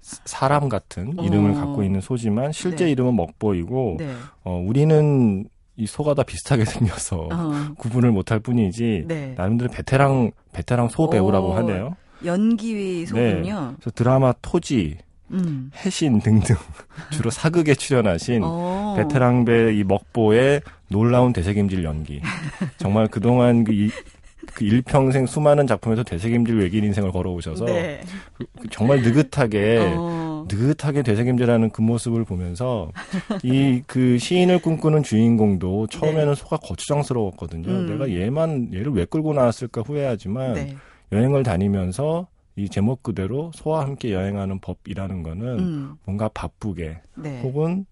사- 0.00 0.20
사람 0.24 0.68
같은 0.68 1.16
이름을 1.20 1.50
어. 1.52 1.54
갖고 1.54 1.82
있는 1.82 2.00
소지만 2.00 2.52
실제 2.52 2.84
네. 2.84 2.92
이름은 2.92 3.16
먹보이고 3.16 3.96
네. 3.98 4.14
어, 4.44 4.62
우리는 4.64 5.44
이 5.76 5.86
소가 5.86 6.14
다 6.14 6.22
비슷하게 6.22 6.64
생겨서 6.66 7.28
어. 7.32 7.74
구분을 7.76 8.12
못할 8.12 8.38
뿐이지 8.38 9.04
네. 9.08 9.34
나름대로 9.36 9.68
베테랑 9.72 10.30
베테랑 10.52 10.88
소 10.88 11.10
배우라고 11.10 11.48
오. 11.48 11.52
하네요. 11.54 11.96
연기위 12.24 13.04
소군요. 13.06 13.74
그래서 13.80 13.90
드라마 13.92 14.32
토지, 14.40 14.96
음. 15.32 15.70
해신 15.84 16.20
등등 16.20 16.56
주로 17.10 17.30
사극에 17.30 17.74
출연하신 17.74 18.42
어. 18.44 18.94
베테랑 18.96 19.44
배 19.44 19.72
이 19.72 19.84
먹보의 19.84 20.60
놀라운 20.88 21.32
되새김질 21.32 21.84
연기. 21.84 22.20
정말 22.78 23.08
그동안 23.08 23.64
그, 23.64 23.72
이, 23.72 23.90
그 24.54 24.64
일평생 24.64 25.24
수많은 25.26 25.66
작품에서 25.66 26.02
되새김질 26.02 26.58
외길 26.58 26.84
인생을 26.84 27.10
걸어오셔서 27.12 27.64
네. 27.64 28.00
그- 28.36 28.44
그 28.60 28.68
정말 28.70 29.00
느긋하게 29.00 29.94
어. 29.96 30.46
느긋하게 30.50 31.02
되새김질하는 31.02 31.70
그 31.70 31.80
모습을 31.80 32.24
보면서 32.24 32.90
이 33.44 33.80
그 33.86 34.18
시인을 34.18 34.58
꿈꾸는 34.60 35.02
주인공도 35.04 35.86
처음에는 35.86 36.34
소가 36.34 36.56
거추장스러웠거든요. 36.58 37.66
네. 37.66 37.72
음. 37.72 37.86
내가 37.86 38.10
얘만 38.10 38.70
얘를 38.74 38.92
왜 38.92 39.04
끌고 39.06 39.32
나왔을까 39.32 39.82
후회하지만 39.82 40.52
네. 40.54 40.76
여행을 41.12 41.42
다니면서 41.44 42.26
이 42.56 42.68
제목 42.68 43.02
그대로 43.02 43.50
소와 43.54 43.82
함께 43.82 44.12
여행하는 44.12 44.58
법이라는 44.60 45.22
거는 45.22 45.58
음. 45.58 45.96
뭔가 46.04 46.28
바쁘게 46.28 47.00
네. 47.16 47.40
혹은 47.42 47.86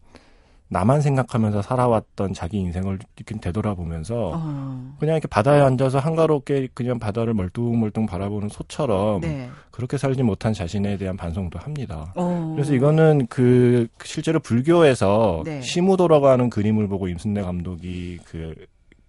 나만 0.72 1.00
생각하면서 1.00 1.62
살아왔던 1.62 2.32
자기 2.32 2.58
인생을 2.58 3.00
이렇게 3.16 3.36
되돌아보면서 3.40 4.32
어. 4.36 4.96
그냥 5.00 5.16
이렇게 5.16 5.26
바다에 5.26 5.60
앉아서 5.60 5.98
한가롭게 5.98 6.68
그냥 6.74 7.00
바다를 7.00 7.34
멀뚱멀뚱 7.34 8.06
바라보는 8.06 8.48
소처럼 8.48 9.20
네. 9.20 9.50
그렇게 9.72 9.98
살지 9.98 10.22
못한 10.22 10.52
자신에 10.52 10.96
대한 10.96 11.16
반성도 11.16 11.58
합니다. 11.58 12.12
어. 12.14 12.52
그래서 12.54 12.72
이거는 12.72 13.26
그 13.26 13.88
실제로 14.04 14.38
불교에서 14.38 15.42
네. 15.44 15.60
시무도라고 15.60 16.28
하는 16.28 16.48
그림을 16.48 16.86
보고 16.86 17.08
임순례 17.08 17.42
감독이 17.42 18.20
그, 18.24 18.54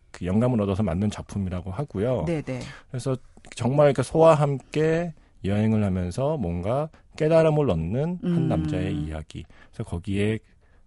그 0.09 0.25
영감을 0.25 0.59
얻어서 0.61 0.81
만든 0.81 1.11
작품이라고 1.11 1.69
하고요. 1.69 2.23
네, 2.25 2.41
네. 2.41 2.59
그래서 2.89 3.15
정말 3.55 3.87
이렇게 3.87 4.01
소와 4.01 4.33
함께 4.33 5.13
여행을 5.43 5.83
하면서 5.83 6.37
뭔가 6.37 6.89
깨달음을 7.17 7.69
얻는 7.69 8.19
한 8.23 8.37
음. 8.37 8.47
남자의 8.47 8.95
이야기. 8.95 9.43
그래서 9.71 9.83
거기에 9.83 10.39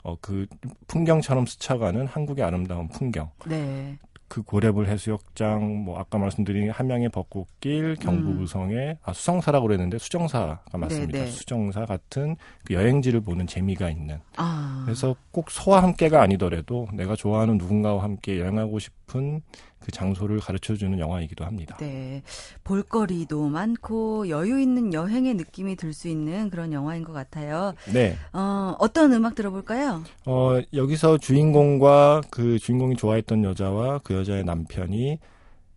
어, 0.03 0.17
그 0.21 0.47
풍경처럼 0.87 1.47
스쳐가는 1.47 2.07
한국의 2.07 2.45
아름다운 2.45 2.89
풍경. 2.89 3.31
네. 3.47 3.99
그 4.29 4.43
고래불 4.43 4.89
해수욕장, 4.89 5.85
뭐 5.85 5.99
아까 5.99 6.19
말씀드린 6.19 6.71
함양의 6.71 7.11
벚꽃길, 7.11 7.97
경부구성의 8.01 8.99
아 9.03 9.13
수성사라고 9.13 9.67
그랬는데 9.67 9.99
수정사가 9.99 10.63
맞습니다. 10.73 11.19
네, 11.19 11.25
네. 11.25 11.31
수정사 11.31 11.85
같은 11.85 12.37
그 12.65 12.75
여행지를 12.75 13.21
보는 13.21 13.47
재미가 13.47 13.91
있는. 13.91 14.19
아. 14.37 14.83
그래서 14.85 15.15
꼭 15.31 15.51
소와 15.51 15.83
함께가 15.83 16.21
아니더라도 16.21 16.89
내가 16.93 17.15
좋아하는 17.15 17.59
누군가와 17.59 18.03
함께 18.03 18.41
여행하고 18.41 18.79
싶은 18.79 19.43
그 19.85 19.93
장소를 19.93 20.41
가르쳐주는 20.41 20.99
영화이기도 20.99 21.45
합니다. 21.45 21.77
네. 21.79 22.23
볼거리도 22.65 23.49
많고 23.49 24.29
여유 24.31 24.59
있는 24.61 24.93
여행의 24.95 25.35
느낌이 25.35 25.77
들 25.77 25.93
수 25.93 26.09
있는 26.09 26.51
그런 26.51 26.73
영화인 26.73 27.05
것 27.05 27.13
같아요. 27.13 27.75
네. 27.93 28.17
어, 28.33 28.75
어떤 28.81 29.13
음악 29.13 29.35
들어볼까요? 29.37 30.03
어, 30.27 30.59
여기서 30.73 31.19
주인공과 31.19 32.23
그 32.31 32.59
주인공이 32.59 32.97
좋아했던 32.97 33.45
여자와 33.45 34.01
그 34.03 34.15
여자의 34.15 34.43
남편이 34.45 35.19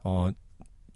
어, 0.04 0.30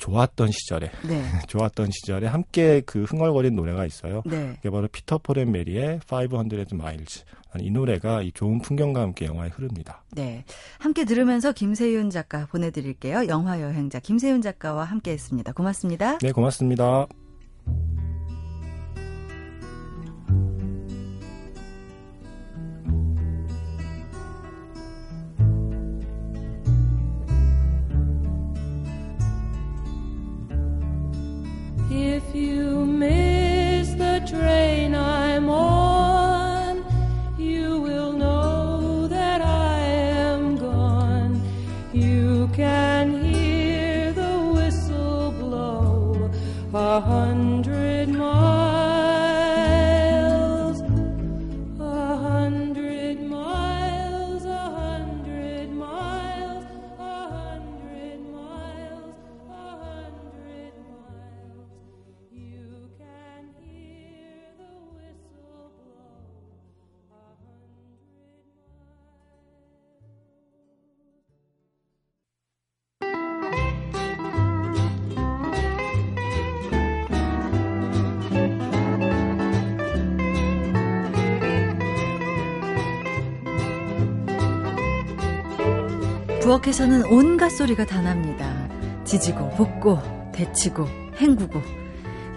좋았던 0.02 0.50
시절에 0.52 0.92
네. 1.08 1.24
좋았던 1.48 1.92
시절에 1.92 2.28
함께 2.28 2.82
그 2.86 3.04
흥얼거리는 3.04 3.56
노래가 3.56 3.86
있어요. 3.86 4.24
네. 4.26 4.54
그게 4.56 4.70
바로 4.70 4.88
피터 4.88 5.20
폴앤 5.20 5.52
메리의 5.52 6.00
500 6.12 6.74
miles. 6.74 7.24
이 7.60 7.70
노래가 7.70 8.22
이 8.22 8.32
좋은 8.32 8.62
풍경과 8.62 9.02
함께 9.02 9.26
영화에 9.26 9.50
흐릅니다. 9.50 10.04
네. 10.12 10.46
함께 10.80 11.06
들으면서 11.06 11.52
김세윤 11.52 12.10
작가 12.10 12.48
보내드릴게요. 12.48 13.28
영화 13.28 13.62
여행자 13.62 14.00
김세윤 14.00 14.42
작가와 14.42 14.86
함께 14.86 15.12
했습니다. 15.12 15.52
고맙습니다. 15.52 16.18
네, 16.20 16.32
고맙습니다. 16.32 17.08
부엌에서는 86.72 87.12
온갖 87.12 87.50
소리가 87.50 87.86
다 87.86 88.02
납니다. 88.02 88.68
지지고 89.04 89.50
볶고 89.52 90.00
데치고 90.34 90.88
헹구고 91.20 91.62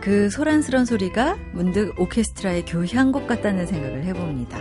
그 0.00 0.28
소란스런 0.28 0.84
소리가 0.84 1.36
문득 1.52 1.98
오케스트라의 1.98 2.64
교향곡 2.64 3.26
같다는 3.26 3.66
생각을 3.66 4.04
해봅니다. 4.04 4.58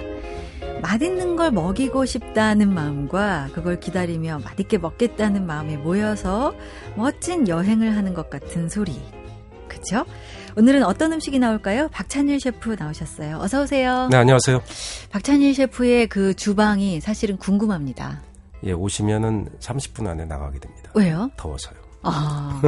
맛있는 0.81 1.35
걸 1.35 1.51
먹이고 1.51 2.05
싶다는 2.05 2.73
마음과 2.73 3.49
그걸 3.53 3.79
기다리며 3.79 4.39
맛있게 4.43 4.77
먹겠다는 4.77 5.45
마음에 5.45 5.77
모여서 5.77 6.53
멋진 6.95 7.47
여행을 7.47 7.95
하는 7.95 8.13
것 8.13 8.29
같은 8.29 8.69
소리. 8.69 9.01
그쵸? 9.67 10.05
오늘은 10.55 10.83
어떤 10.83 11.13
음식이 11.13 11.39
나올까요? 11.39 11.89
박찬일 11.89 12.39
셰프 12.39 12.75
나오셨어요. 12.77 13.37
어서 13.37 13.63
오세요. 13.63 14.07
네, 14.11 14.17
안녕하세요. 14.17 14.61
박찬일 15.09 15.55
셰프의 15.55 16.07
그 16.07 16.33
주방이 16.35 17.01
사실은 17.01 17.37
궁금합니다. 17.37 18.21
예, 18.63 18.71
오시면은 18.71 19.49
30분 19.59 20.07
안에 20.07 20.25
나가게 20.25 20.59
됩니다. 20.59 20.91
왜요? 20.95 21.29
더워서요. 21.37 21.75
아, 22.03 22.61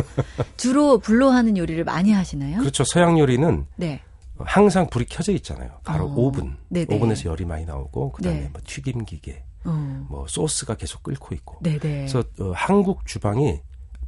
주로 0.58 0.98
불로 1.00 1.30
하는 1.30 1.58
요리를 1.58 1.84
많이 1.84 2.12
하시나요? 2.12 2.60
그렇죠. 2.60 2.84
서양 2.86 3.20
요리는 3.20 3.66
네. 3.76 4.02
항상 4.38 4.88
불이 4.90 5.06
켜져 5.06 5.32
있잖아요. 5.34 5.80
바로 5.84 6.06
어. 6.06 6.14
오븐. 6.16 6.58
네네. 6.70 6.96
오븐에서 6.96 7.30
열이 7.30 7.46
많이 7.46 7.66
나오고 7.66 8.14
그다음에 8.14 8.42
네. 8.42 8.50
뭐 8.52 8.62
튀김 8.66 9.06
기계, 9.06 9.44
어. 9.64 10.06
뭐 10.10 10.26
소스가 10.28 10.76
계속 10.76 11.04
끓고 11.04 11.34
있고. 11.36 11.60
네네. 11.62 11.80
그래서 11.80 12.20
어, 12.40 12.52
한국 12.54 13.06
주방이 13.06 13.62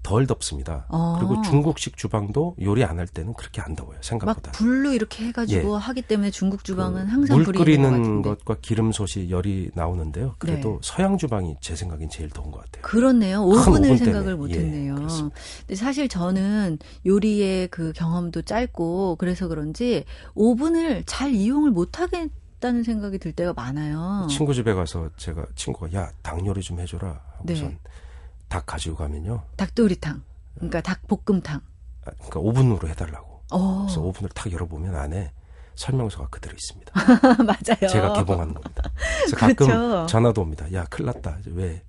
덜 0.08 0.26
덥습니다. 0.26 0.86
어. 0.88 1.18
그리고 1.20 1.42
중국식 1.42 1.98
주방도 1.98 2.56
요리 2.62 2.86
안 2.86 2.98
할 2.98 3.06
때는 3.08 3.34
그렇게 3.34 3.60
안 3.62 3.76
더워요. 3.76 3.96
막 3.98 4.04
생각보다. 4.04 4.52
불로 4.54 4.94
이렇게 4.94 5.26
해가지고 5.26 5.76
하기 5.78 6.02
때문에 6.04 6.32
중국 6.32 6.64
주방은 6.64 7.06
그 7.06 7.12
항상 7.12 7.38
물 7.38 7.46
끓이는. 7.46 8.22
것과 8.22 8.56
기름솥이 8.62 9.30
열이 9.30 9.72
나오는데요. 9.76 10.36
그래도 10.40 10.70
네. 10.70 10.78
서양 10.82 11.18
주방이 11.18 11.58
제 11.60 11.76
생각엔 11.76 12.10
제일 12.10 12.30
더운 12.30 12.52
것 12.52 12.62
같아요. 12.64 12.82
그렇네요. 12.84 13.46
큰 13.46 13.60
오븐을 13.74 13.90
오븐 13.90 13.98
생각을 13.98 14.26
때문에. 14.28 14.34
못했네요. 14.36 15.08
예, 15.70 15.76
사실 15.76 16.08
저는 16.08 16.80
요리의 17.06 17.68
그 17.68 17.92
경험도 17.94 18.44
짧고 18.44 19.18
그래서 19.18 19.48
그런지 19.50 20.06
오븐을 20.36 21.04
잘 21.06 21.34
이용을 21.34 21.72
못하겠다는 21.72 22.84
생각이 22.84 23.18
들 23.20 23.34
때가 23.34 23.52
많아요. 23.54 24.28
친구 24.30 24.54
집에 24.54 24.74
가서 24.74 25.10
제가 25.18 25.46
친구가 25.56 25.92
야 25.94 26.12
닭 26.24 26.46
요리 26.46 26.62
좀 26.62 26.80
해줘라 26.80 27.20
하고선 27.40 27.68
네. 27.70 27.78
닭 28.48 28.66
가지고 28.66 28.96
가면요 28.98 29.44
닭도리탕, 29.58 30.24
그러니까 30.56 30.82
닭볶음탕. 30.82 31.62
아, 32.06 32.12
그러니까 32.16 32.40
오븐으로 32.40 32.88
해달라고 32.88 33.42
어, 33.52 33.82
그래서 33.84 34.02
오븐을 34.02 34.30
탁 34.30 34.52
열어보면 34.52 34.96
안에 34.96 35.32
설명서가 35.76 36.28
그대로 36.30 36.56
있습니다 36.56 36.92
맞아요. 37.44 37.88
제가 37.90 38.14
개봉한 38.14 38.54
겁니다 38.54 38.84
그래서 39.20 39.36
그렇죠. 39.56 39.66
가끔 39.68 40.08
전화도 40.08 40.42
옵니다 40.42 40.72
야 40.74 40.86
큰일 40.90 41.08
났다 41.08 41.38
왜 41.48 41.84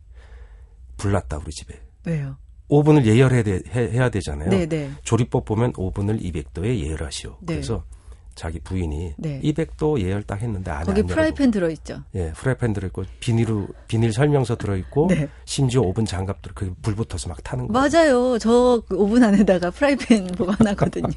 불났다 0.97 1.39
우리 1.39 1.51
집에 1.53 1.81
왜요? 2.05 2.37
오븐을 2.69 3.07
예열해야 3.07 3.43
돼, 3.45 3.63
해, 3.69 3.91
해야 3.93 4.11
되잖아요 4.11 4.51
네네. 4.51 4.91
조리법 5.05 5.45
보면 5.47 5.73
오븐을 5.77 6.19
200도에 6.19 6.79
예열하시오 6.85 7.39
네. 7.41 7.55
그래서 7.55 7.85
자기 8.39 8.61
부인이 8.61 9.15
네. 9.19 9.41
200도 9.43 10.01
예열 10.01 10.23
딱 10.23 10.41
했는데 10.41 10.71
안에 10.71 10.85
거기 10.85 11.01
안. 11.01 11.07
프라이팬 11.09 11.51
들어 11.51 11.69
있죠. 11.71 12.03
예, 12.15 12.33
프라이팬 12.33 12.73
들어 12.73 12.87
있고 12.87 13.03
비닐로 13.19 13.67
비닐 13.89 14.13
설명서 14.13 14.57
들어 14.57 14.77
있고 14.77 15.09
네. 15.09 15.29
심지어 15.45 15.81
오븐 15.83 16.05
장갑 16.07 16.41
들어 16.41 16.55
그불 16.55 16.95
붙어서 16.95 17.29
막 17.29 17.43
타는 17.43 17.67
거. 17.67 17.73
맞아요. 17.73 18.39
저그 18.39 18.95
오븐 18.97 19.25
안에다가 19.25 19.71
프라이팬 19.73 20.29
보관하거든요. 20.39 21.09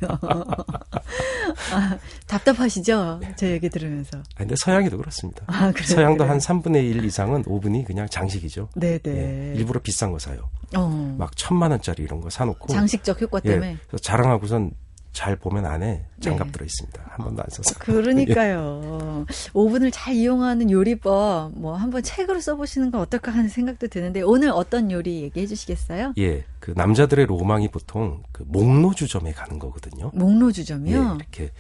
아, 1.74 1.98
답답하시죠? 2.28 3.20
제 3.36 3.52
얘기 3.52 3.70
들으면서. 3.70 4.18
아, 4.18 4.22
근데 4.38 4.56
서양에도 4.58 4.98
그렇습니다. 4.98 5.44
아, 5.48 5.72
그래요? 5.72 5.86
서양도 5.88 6.18
그래요? 6.24 6.32
한 6.32 6.38
3분의 6.40 6.90
1 6.90 7.06
이상은 7.06 7.44
오븐이 7.46 7.86
그냥 7.86 8.08
장식이죠. 8.10 8.70
네 8.76 8.98
네. 8.98 9.52
예, 9.54 9.58
일부러 9.58 9.80
비싼 9.80 10.12
거 10.12 10.18
사요. 10.20 10.50
어, 10.76 11.16
막 11.18 11.36
천만 11.36 11.72
원짜리 11.72 12.04
이런 12.04 12.22
거 12.22 12.30
사놓고 12.30 12.68
장식적 12.74 13.22
효과 13.22 13.40
예, 13.46 13.50
때문에. 13.52 13.78
그래서 13.88 14.02
자랑하고선 14.02 14.72
잘 15.14 15.36
보면 15.36 15.66
안에 15.66 16.06
장갑 16.22 16.48
네. 16.48 16.52
들어 16.54 16.66
있습니다. 16.66 17.04
한 17.10 17.26
번도 17.26 17.44
안 17.44 17.50
써서. 17.50 17.76
그러니까요. 17.80 19.26
오븐을 19.54 19.92
잘 19.92 20.14
이용하는 20.16 20.72
요리법, 20.72 21.52
뭐, 21.60 21.76
한번 21.76 22.02
책으로 22.02 22.40
써보시는 22.40 22.92
건 22.92 23.02
어떨까 23.02 23.32
하는 23.32 23.50
생각도 23.50 23.88
드는데, 23.88 24.22
오늘 24.22 24.50
어떤 24.50 24.90
요리 24.90 25.22
얘기해 25.24 25.48
주시겠어요? 25.48 26.14
예, 26.18 26.46
그 26.60 26.72
남자들의 26.78 27.26
로망이 27.26 27.68
보통 27.70 28.24
그 28.32 28.44
목로주점에 28.48 29.34
가는 29.34 29.60
거거든요. 29.60 30.12
예, 30.14 30.18
목로주점이요? 30.18 31.18
이렇게 31.20 31.52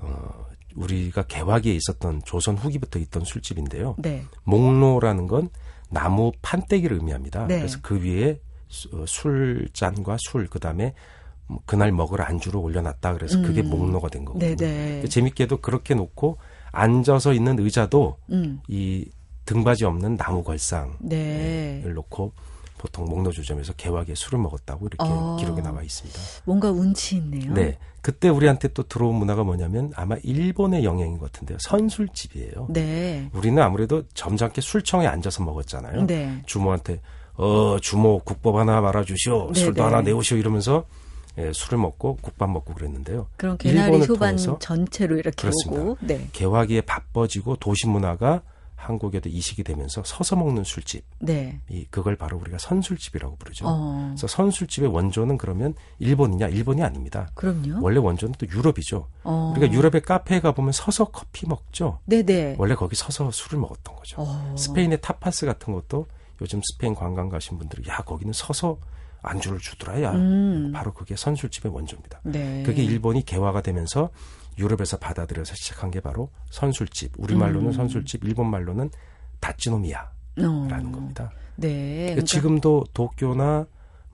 어, 0.00 0.46
우리가 0.76 1.22
개화기에 1.22 1.74
있었던 1.74 2.22
조선 2.24 2.56
후기부터 2.56 2.98
있던 2.98 3.24
술집인데요. 3.24 3.96
네. 3.98 4.24
목로라는 4.44 5.26
건 5.26 5.48
나무 5.88 6.32
판때기를 6.42 6.98
의미합니다. 6.98 7.46
네. 7.46 7.58
그래서 7.58 7.78
그 7.82 8.00
위에 8.02 8.40
수- 8.68 8.88
어, 8.92 9.04
술잔과 9.06 10.16
술 10.20 10.46
그다음에 10.48 10.84
뭐 10.84 10.94
그날 11.66 11.92
먹을 11.92 12.22
안주를 12.22 12.58
올려놨다. 12.60 13.14
그래서 13.14 13.40
그게 13.42 13.62
음. 13.62 13.70
목로가 13.70 14.08
된 14.08 14.24
거거든요. 14.24 14.56
네네. 14.56 15.08
재밌게도 15.08 15.58
그렇게 15.58 15.94
놓고 15.94 16.38
앉아서 16.72 17.32
있는 17.32 17.58
의자도 17.58 18.16
음, 18.30 18.60
이 18.68 19.06
등받이 19.46 19.84
없는 19.84 20.16
나무 20.16 20.44
걸상을 20.44 20.94
네. 21.00 21.82
놓고 21.86 22.32
보통 22.78 23.04
목로 23.04 23.30
주점에서 23.30 23.74
개화기에 23.74 24.14
술을 24.14 24.38
먹었다고 24.38 24.86
이렇게 24.86 25.04
어. 25.06 25.36
기록이 25.38 25.60
나와 25.60 25.82
있습니다. 25.82 26.18
뭔가 26.44 26.70
운치 26.70 27.16
있네요. 27.16 27.52
네. 27.52 27.76
그때 28.00 28.30
우리한테 28.30 28.68
또 28.68 28.84
들어온 28.84 29.16
문화가 29.16 29.44
뭐냐면 29.44 29.92
아마 29.96 30.16
일본의 30.22 30.84
영향인 30.84 31.18
것 31.18 31.30
같은데요. 31.30 31.58
선술집이에요. 31.60 32.68
네. 32.70 33.28
우리는 33.34 33.62
아무래도 33.62 34.04
점잖게 34.14 34.62
술청에 34.62 35.06
앉아서 35.06 35.44
먹었잖아요. 35.44 36.06
네. 36.06 36.42
주모한테 36.46 37.02
어 37.34 37.76
주모 37.82 38.20
국밥 38.20 38.54
하나 38.54 38.80
말아주시오. 38.80 39.52
네, 39.52 39.60
술도 39.60 39.82
네. 39.82 39.82
하나 39.82 40.00
내오시오 40.00 40.38
이러면서 40.38 40.84
예, 41.38 41.52
술을 41.52 41.78
먹고 41.78 42.16
국밥 42.20 42.50
먹고 42.50 42.74
그랬는데요. 42.74 43.28
그런 43.36 43.56
개나리 43.56 44.06
통해서 44.06 44.58
전체로 44.58 45.16
이렇게 45.16 45.42
그렇습니다. 45.42 45.82
오고. 45.82 45.98
네. 46.00 46.28
개화기에 46.32 46.82
바빠지고 46.82 47.56
도시 47.56 47.86
문화가 47.86 48.42
한국에도 48.80 49.28
이식이 49.28 49.62
되면서 49.62 50.02
서서 50.04 50.36
먹는 50.36 50.64
술집. 50.64 51.04
네. 51.18 51.60
이 51.68 51.84
그걸 51.90 52.16
바로 52.16 52.38
우리가 52.38 52.56
선술집이라고 52.58 53.36
부르죠. 53.36 53.66
어. 53.68 54.06
그래서 54.08 54.26
선술집의 54.26 54.88
원조는 54.90 55.36
그러면 55.36 55.74
일본이냐? 55.98 56.48
일본이 56.48 56.82
아닙니다. 56.82 57.28
그럼요. 57.34 57.78
원래 57.82 57.98
원조는 57.98 58.34
또 58.38 58.46
유럽이죠. 58.48 59.06
어. 59.22 59.52
우리가 59.54 59.72
유럽의 59.72 60.00
카페에 60.00 60.40
가 60.40 60.52
보면 60.52 60.72
서서 60.72 61.06
커피 61.06 61.46
먹죠. 61.46 61.98
네네. 62.06 62.56
원래 62.58 62.74
거기 62.74 62.96
서서 62.96 63.30
술을 63.30 63.60
먹었던 63.60 63.94
거죠. 63.94 64.22
어. 64.22 64.54
스페인의 64.56 65.02
타파스 65.02 65.44
같은 65.44 65.74
것도 65.74 66.06
요즘 66.40 66.60
스페인 66.72 66.94
관광 66.94 67.28
가신 67.28 67.58
분들이 67.58 67.86
야 67.86 67.98
거기는 67.98 68.32
서서 68.32 68.78
안주를 69.22 69.58
주더라 69.58 70.02
야. 70.02 70.12
음. 70.12 70.72
바로 70.74 70.92
그게 70.92 71.16
선술집의 71.16 71.72
원조입니다. 71.72 72.20
네. 72.24 72.62
그게 72.64 72.82
일본이 72.82 73.24
개화가 73.24 73.62
되면서 73.62 74.10
유럽에서 74.58 74.98
받아들여서 74.98 75.54
시작한 75.54 75.90
게 75.90 76.00
바로 76.00 76.30
선술집. 76.50 77.12
우리말로는 77.18 77.68
음. 77.68 77.72
선술집, 77.72 78.24
일본말로는 78.24 78.90
다찌노미야라는 79.40 80.08
어. 80.38 80.92
겁니다. 80.92 81.30
네. 81.56 81.68
그러니까 81.68 82.04
그러니까 82.04 82.24
지금도 82.24 82.84
도쿄나 82.92 83.66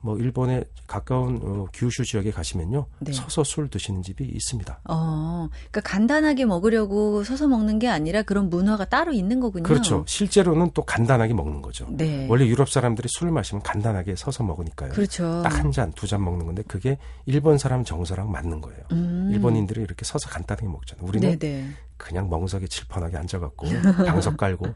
뭐 0.07 0.16
일본의 0.16 0.64
가까운 0.86 1.40
어, 1.42 1.66
규슈 1.72 2.04
지역에 2.04 2.30
가시면요 2.30 2.86
네. 3.00 3.12
서서 3.12 3.42
술 3.42 3.68
드시는 3.68 4.02
집이 4.02 4.24
있습니다. 4.24 4.80
어, 4.88 5.48
그러니까 5.50 5.80
간단하게 5.80 6.44
먹으려고 6.44 7.24
서서 7.24 7.48
먹는 7.48 7.80
게 7.80 7.88
아니라 7.88 8.22
그런 8.22 8.48
문화가 8.48 8.84
따로 8.84 9.12
있는 9.12 9.40
거군요. 9.40 9.64
그렇죠. 9.64 10.04
실제로는 10.07 10.70
또 10.74 10.82
간단하게 10.82 11.34
먹는 11.34 11.61
거죠. 11.61 11.88
네. 11.90 12.28
원래 12.30 12.46
유럽 12.46 12.70
사람들이 12.70 13.09
술을 13.11 13.32
마시면 13.32 13.62
간단하게 13.62 14.14
서서 14.16 14.44
먹으니까요. 14.44 14.92
그렇죠. 14.92 15.42
딱 15.42 15.57
한 15.57 15.72
잔, 15.72 15.90
두 15.92 16.07
잔 16.07 16.22
먹는 16.22 16.46
건데 16.46 16.62
그게 16.68 16.98
일본 17.24 17.59
사람 17.59 17.82
정서랑 17.82 18.30
맞는 18.30 18.61
거예요. 18.61 18.80
음. 18.92 19.28
일본인들이 19.32 19.80
이렇게 19.82 20.04
서서 20.04 20.28
간단하게 20.28 20.68
먹잖아요. 20.68 21.04
우리는 21.09 21.36
네네. 21.38 21.66
그냥 21.96 22.28
멍석에 22.30 22.68
칠판하게 22.68 23.16
앉아갖고 23.16 23.66
방석 24.07 24.36
깔고 24.36 24.66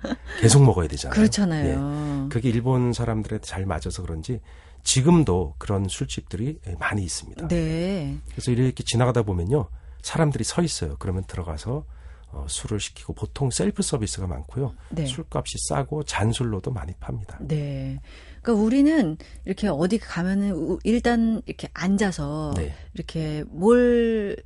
계속 0.40 0.64
먹어야 0.64 0.88
되잖아요. 0.88 1.14
그렇잖아요. 1.14 2.24
예. 2.24 2.28
그게 2.30 2.48
일본 2.48 2.92
사람들한테 2.94 3.46
잘 3.46 3.66
맞아서 3.66 4.02
그런지 4.02 4.40
지금도 4.82 5.54
그런 5.58 5.88
술집들이 5.88 6.60
많이 6.78 7.02
있습니다. 7.04 7.48
네. 7.48 8.16
그래서 8.30 8.50
이렇게 8.50 8.82
지나가다 8.84 9.22
보면요. 9.22 9.68
사람들이 10.02 10.44
서 10.44 10.62
있어요. 10.62 10.96
그러면 10.98 11.24
들어가서 11.26 11.84
어, 12.32 12.46
술을 12.48 12.78
시키고 12.78 13.12
보통 13.12 13.50
셀프 13.50 13.82
서비스가 13.82 14.26
많고요. 14.28 14.74
네. 14.90 15.04
술값이 15.04 15.56
싸고 15.68 16.04
잔술로도 16.04 16.70
많이 16.70 16.92
팝니다. 16.94 17.38
네. 17.40 18.00
그러니까 18.40 18.64
우리는 18.64 19.16
이렇게 19.44 19.66
어디 19.68 19.98
가면은 19.98 20.52
우- 20.54 20.78
일단 20.84 21.42
이렇게 21.46 21.68
앉아서 21.74 22.54
네. 22.56 22.72
이렇게 22.94 23.42
뭘 23.48 24.36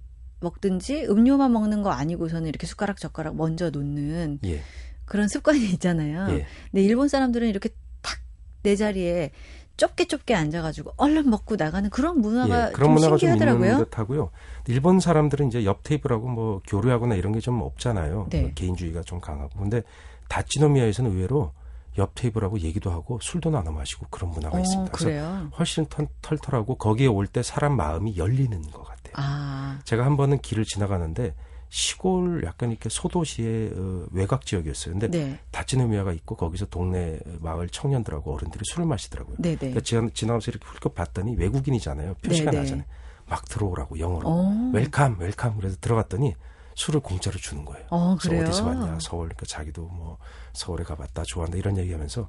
먹든지 0.41 1.05
음료만 1.09 1.53
먹는 1.53 1.83
거 1.83 1.91
아니고서는 1.91 2.49
이렇게 2.49 2.67
숟가락 2.67 2.99
젓가락 2.99 3.37
먼저 3.37 3.71
놓는 3.71 4.41
예. 4.47 4.63
그런 5.05 5.29
습관이 5.29 5.65
있잖아요. 5.73 6.27
예. 6.31 6.47
근데 6.71 6.83
일본 6.83 7.09
사람들은 7.09 7.49
이렇게 7.49 7.69
탁 8.03 8.19
내 8.63 8.77
자리에 8.77 9.31
좁게 9.77 10.07
좁게 10.07 10.35
앉아가지고 10.35 10.93
얼른 10.97 11.29
먹고 11.31 11.57
나가는 11.57 11.89
그런 11.91 12.21
문화가 12.21 12.69
예, 12.69 12.73
그런 12.73 12.87
좀 12.89 12.95
문화가 12.95 13.17
좀 13.17 13.29
신기하더라고요. 13.31 13.71
있는 13.73 13.85
듯하고요. 13.85 14.31
일본 14.69 15.01
사람들은 15.01 15.49
이제 15.49 15.65
옆 15.65 15.83
테이블하고 15.83 16.29
뭐 16.29 16.61
교류하거나 16.67 17.15
이런 17.17 17.33
게 17.33 17.41
좀 17.41 17.61
없잖아요. 17.61 18.29
네. 18.31 18.43
뭐 18.43 18.51
개인주의가 18.55 19.03
좀 19.03 19.21
강하고. 19.21 19.59
근데 19.59 19.83
다치노미아에서는 20.29 21.11
의외로 21.13 21.53
옆 21.99 22.13
테이블하고 22.15 22.59
얘기도 22.61 22.91
하고 22.91 23.19
술도 23.21 23.51
나눠 23.51 23.73
마시고 23.73 24.07
그런 24.11 24.31
문화가 24.31 24.57
어, 24.57 24.61
있습니다. 24.61 24.91
그래서 24.93 25.05
그래요. 25.05 25.51
훨씬 25.59 25.87
털, 25.87 26.09
털털하고 26.23 26.77
거기에 26.77 27.07
올 27.07 27.27
때 27.27 27.43
사람 27.43 27.77
마음이 27.77 28.17
열리는 28.17 28.61
것 28.71 28.83
같아요. 28.85 29.13
아, 29.15 29.79
제가 29.85 30.05
한 30.05 30.17
번은 30.17 30.39
길을 30.41 30.65
지나가는데 30.65 31.35
시골 31.75 32.45
약간 32.45 32.71
이렇게 32.71 32.89
소도시의 32.89 33.73
어, 33.75 34.07
외곽 34.13 34.47
지역이었어요. 34.47 34.93
근데 34.93 35.09
네, 35.09 35.41
다치노미아가 35.51 36.13
있고 36.13 36.37
거기서 36.37 36.67
동네 36.67 37.19
마을 37.41 37.69
청년들하고 37.69 38.33
어른들이 38.33 38.63
술을 38.65 38.87
마시더라고요. 38.87 39.35
네, 39.41 39.51
네. 39.51 39.57
그러니까 39.57 39.81
지나, 39.81 40.09
지나가면서 40.15 40.53
이렇게 40.53 40.67
훌쩍 40.69 40.95
봤더니 40.95 41.35
외국인이잖아요. 41.35 42.15
표시가 42.23 42.53
네, 42.53 42.59
네. 42.59 42.63
나잖아요. 42.63 42.87
막 43.27 43.45
들어오라고 43.49 43.99
영어로 43.99 44.29
어. 44.29 44.71
welcome 44.73 45.17
welcome 45.19 45.57
그래서 45.57 45.77
들어갔더니 45.81 46.35
술을 46.77 47.01
공짜로 47.01 47.39
주는 47.39 47.65
거예요. 47.65 47.85
어, 47.91 48.17
그래서? 48.21 48.45
어디서 48.45 48.67
왔냐 48.67 48.99
서울 49.01 49.25
그러니까 49.31 49.47
자기도 49.47 49.89
뭐 49.89 50.19
서울에 50.53 50.85
가봤다 50.85 51.25
좋아한다 51.25 51.59
이런 51.59 51.77
얘기하면서 51.77 52.29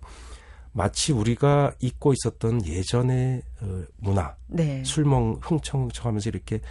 마치 0.71 1.13
우리가 1.13 1.73
잊고 1.81 2.13
있었던 2.13 2.65
예전의 2.65 3.43
어, 3.61 3.83
문화 3.97 4.35
네. 4.47 4.83
술먹 4.83 5.39
흥청흥청하면서 5.43 6.29
이렇게 6.31 6.61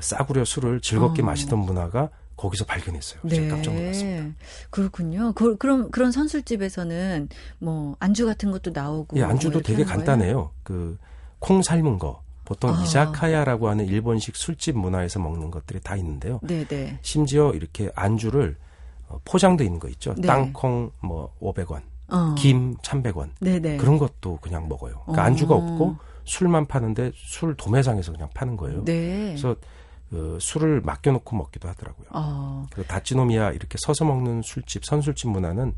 싸구려 0.00 0.46
술을 0.46 0.80
즐겁게 0.80 1.20
어. 1.20 1.26
마시던 1.26 1.58
문화가 1.58 2.08
거기서 2.42 2.64
발견했어요. 2.64 3.20
제가 3.28 3.54
깜짝 3.54 3.74
놀랐습니다. 3.74 4.22
네. 4.24 4.32
그렇군요. 4.70 5.32
그, 5.34 5.56
그럼 5.56 5.90
그런 5.90 6.12
선술집에서는 6.12 7.28
뭐 7.58 7.96
안주 8.00 8.26
같은 8.26 8.50
것도 8.50 8.72
나오고 8.74 9.16
예, 9.16 9.22
안주도 9.22 9.60
뭐 9.60 9.62
되게? 9.62 9.84
간단해요. 9.84 10.50
그 10.62 10.98
콩 11.42 11.60
삶은 11.60 11.98
거 11.98 12.22
보통 12.44 12.72
아. 12.72 12.82
이자카야라고 12.82 13.68
하는 13.68 13.86
일본식 13.86 14.36
술집 14.36 14.78
문화에서 14.78 15.18
먹는 15.18 15.50
것들이 15.50 15.80
다 15.80 15.96
있는데요. 15.96 16.38
네, 16.42 16.64
네. 16.64 16.98
심지어 17.02 17.50
이렇게 17.52 17.90
안주를 17.96 18.56
어, 19.08 19.20
포장돼 19.24 19.64
있는 19.64 19.80
거 19.80 19.88
있죠. 19.88 20.14
네. 20.16 20.26
땅콩 20.26 20.92
뭐 21.00 21.34
500원, 21.40 21.82
어. 22.08 22.34
김 22.38 22.76
1,100원 22.76 23.30
네, 23.40 23.58
네. 23.58 23.76
그런 23.76 23.98
것도 23.98 24.38
그냥 24.40 24.68
먹어요. 24.68 25.00
그러니까 25.02 25.22
어. 25.22 25.26
안주가 25.26 25.54
없고 25.56 25.96
술만 26.24 26.66
파는데 26.66 27.10
술 27.16 27.56
도매상에서 27.56 28.12
그냥 28.12 28.28
파는 28.34 28.56
거예요. 28.56 28.84
네. 28.84 29.26
그래서 29.30 29.56
어, 30.12 30.38
술을 30.40 30.82
맡겨놓고 30.82 31.36
먹기도 31.36 31.68
하더라고요. 31.68 32.06
어. 32.10 32.66
그 32.72 32.84
다치노미야 32.84 33.52
이렇게 33.52 33.76
서서 33.78 34.04
먹는 34.04 34.42
술집, 34.42 34.84
선술집 34.84 35.30
문화는 35.30 35.74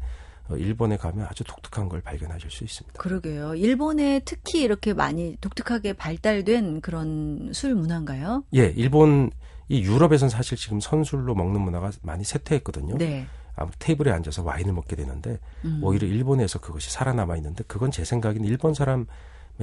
어, 0.49 0.57
일본에 0.57 0.97
가면 0.97 1.26
아주 1.26 1.45
독특한 1.45 1.89
걸 1.89 2.01
발견하실 2.03 2.51
수 2.51 2.64
있습니다. 2.64 3.01
그러게요. 3.01 3.55
일본에 3.55 4.20
특히 4.24 4.62
이렇게 4.62 4.93
많이 4.93 5.37
독특하게 5.41 5.95
발달된 5.95 6.80
그런 6.80 7.51
술 7.53 7.74
문화인가요? 7.74 8.45
예, 8.55 8.72
일본 8.76 9.30
이 9.68 9.82
유럽에서는 9.82 10.28
사실 10.28 10.59
지금 10.59 10.80
선술로 10.80 11.35
먹는 11.35 11.61
문화가 11.61 11.91
많이 12.03 12.24
쇠퇴했거든요. 12.24 12.99
네. 12.99 13.26
아무 13.57 13.70
테이블에 13.78 14.11
앉아서 14.11 14.43
와인을 14.43 14.72
먹게 14.72 14.97
되는데 14.97 15.39
음. 15.64 15.80
오히려 15.82 16.07
일본에서 16.09 16.59
그것이 16.59 16.91
살아남아 16.91 17.37
있는데 17.37 17.64
그건 17.66 17.91
제 17.91 18.05
생각에는 18.05 18.45
일본 18.45 18.74
사람의 18.74 19.07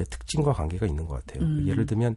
특징과 0.10 0.54
관계가 0.54 0.86
있는 0.86 1.06
것 1.06 1.26
같아요. 1.26 1.46
음. 1.46 1.68
예를 1.68 1.86
들면 1.86 2.14
어, 2.14 2.16